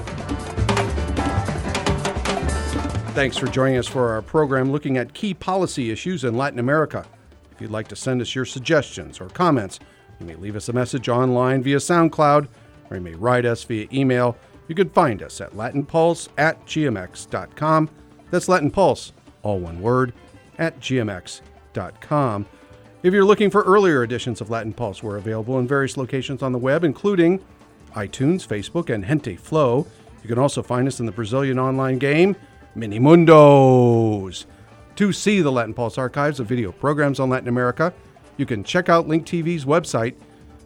Thanks 3.15 3.37
for 3.37 3.47
joining 3.47 3.77
us 3.77 3.89
for 3.89 4.11
our 4.11 4.23
program 4.23 4.71
looking 4.71 4.97
at 4.97 5.15
key 5.15 5.35
policy 5.35 5.91
issues 5.91 6.25
in 6.25 6.37
Latin 6.37 6.59
America. 6.59 7.05
If 7.53 7.61
you'd 7.61 7.71
like 7.71 7.89
to 7.89 7.97
send 7.97 8.23
us 8.23 8.35
your 8.35 8.45
suggestions 8.45 9.21
or 9.21 9.29
comments, 9.29 9.81
you 10.19 10.27
may 10.27 10.37
leave 10.37 10.57
us 10.57 10.69
a 10.69 10.73
message 10.73 11.09
online 11.09 11.63
via 11.63 11.79
SoundCloud, 11.79 12.49
or 12.89 12.97
you 12.97 13.03
may 13.03 13.15
write 13.15 13.45
us 13.45 13.65
via 13.65 13.87
email. 13.93 14.37
You 14.69 14.75
can 14.75 14.91
find 14.91 15.23
us 15.23 15.41
at 15.41 15.53
latinpulse 15.53 16.29
at 16.39 16.65
gmx.com. 16.67 17.91
That's 18.31 18.49
Latin 18.49 18.71
Pulse, 18.71 19.13
all 19.43 19.59
one 19.59 19.81
word, 19.81 20.13
at 20.59 20.79
gmx.com. 20.81 22.47
If 23.03 23.15
you're 23.15 23.25
looking 23.25 23.49
for 23.49 23.63
earlier 23.63 24.03
editions 24.03 24.43
of 24.43 24.51
Latin 24.51 24.75
Pulse, 24.75 25.03
we're 25.03 25.17
available 25.17 25.59
in 25.59 25.67
various 25.67 25.97
locations 25.97 26.43
on 26.43 26.53
the 26.53 26.59
web, 26.59 26.85
including 26.85 27.43
iTunes, 27.95 28.47
Facebook, 28.47 28.95
and 28.95 29.03
Gente 29.03 29.37
Flow. 29.37 29.87
You 30.23 30.29
can 30.29 30.39
also 30.39 30.63
find 30.63 30.87
us 30.87 31.01
in 31.01 31.07
the 31.07 31.13
Brazilian 31.13 31.59
online 31.59 31.97
game, 31.97 32.37
Minimundos. 32.77 34.45
To 34.97 35.15
see 35.15 35.41
the 35.41 35.51
Latin 35.51 35.73
Pulse 35.73 35.97
archives 35.97 36.41
of 36.41 36.47
video 36.47 36.73
programs 36.73 37.21
on 37.21 37.31
Latin 37.31 37.49
America, 37.49 37.95
you 38.37 38.45
can 38.45 38.63
check 38.63 38.91
out 38.91 39.09
Link 39.09 39.27
TV's 39.27 39.65
website, 39.65 40.15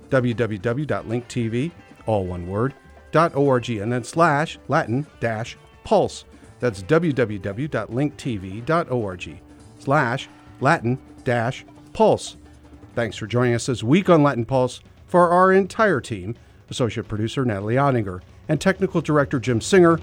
www.linktv, 0.08 1.70
all 2.06 2.26
one 2.26 2.48
word, 2.48 2.74
.org, 3.14 3.70
and 3.70 3.92
then 3.92 4.02
slash 4.02 4.58
Latin 4.66 5.06
dash 5.20 5.56
pulse. 5.84 6.24
That's 6.58 6.82
www.linktv.org 6.82 9.40
slash 9.78 10.28
Latin 10.60 10.98
dash 11.22 11.64
pulse. 11.94 12.36
Thanks 12.94 13.16
for 13.16 13.26
joining 13.26 13.54
us 13.54 13.66
this 13.66 13.82
week 13.82 14.10
on 14.10 14.22
Latin 14.22 14.44
Pulse 14.44 14.80
for 15.06 15.30
our 15.30 15.52
entire 15.52 16.00
team, 16.00 16.34
Associate 16.68 17.06
Producer 17.06 17.44
Natalie 17.44 17.76
Ottinger 17.76 18.20
and 18.48 18.60
Technical 18.60 19.00
Director 19.00 19.40
Jim 19.40 19.60
Singer. 19.60 19.98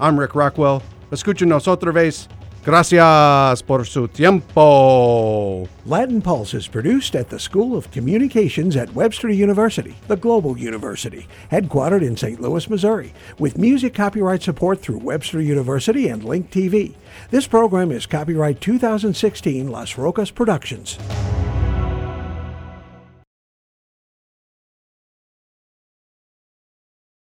I'm 0.00 0.18
Rick 0.18 0.34
Rockwell. 0.34 0.82
Escuchen 1.10 1.52
otra 1.52 1.94
vez 1.94 2.28
Gracias 2.64 3.62
por 3.62 3.84
su 3.84 4.08
tiempo. 4.08 5.68
Latin 5.84 6.22
Pulse 6.22 6.54
is 6.54 6.66
produced 6.66 7.14
at 7.14 7.28
the 7.28 7.38
School 7.38 7.76
of 7.76 7.90
Communications 7.90 8.74
at 8.74 8.94
Webster 8.94 9.28
University, 9.28 9.94
the 10.08 10.16
global 10.16 10.56
university, 10.56 11.26
headquartered 11.50 12.00
in 12.00 12.16
St. 12.16 12.40
Louis, 12.40 12.70
Missouri, 12.70 13.12
with 13.38 13.58
music 13.58 13.92
copyright 13.92 14.42
support 14.42 14.80
through 14.80 14.96
Webster 14.96 15.42
University 15.42 16.08
and 16.08 16.24
Link 16.24 16.50
TV. 16.50 16.94
This 17.30 17.46
program 17.46 17.92
is 17.92 18.06
copyright 18.06 18.62
2016 18.62 19.68
Las 19.68 19.98
Rocas 19.98 20.30
Productions. 20.30 20.98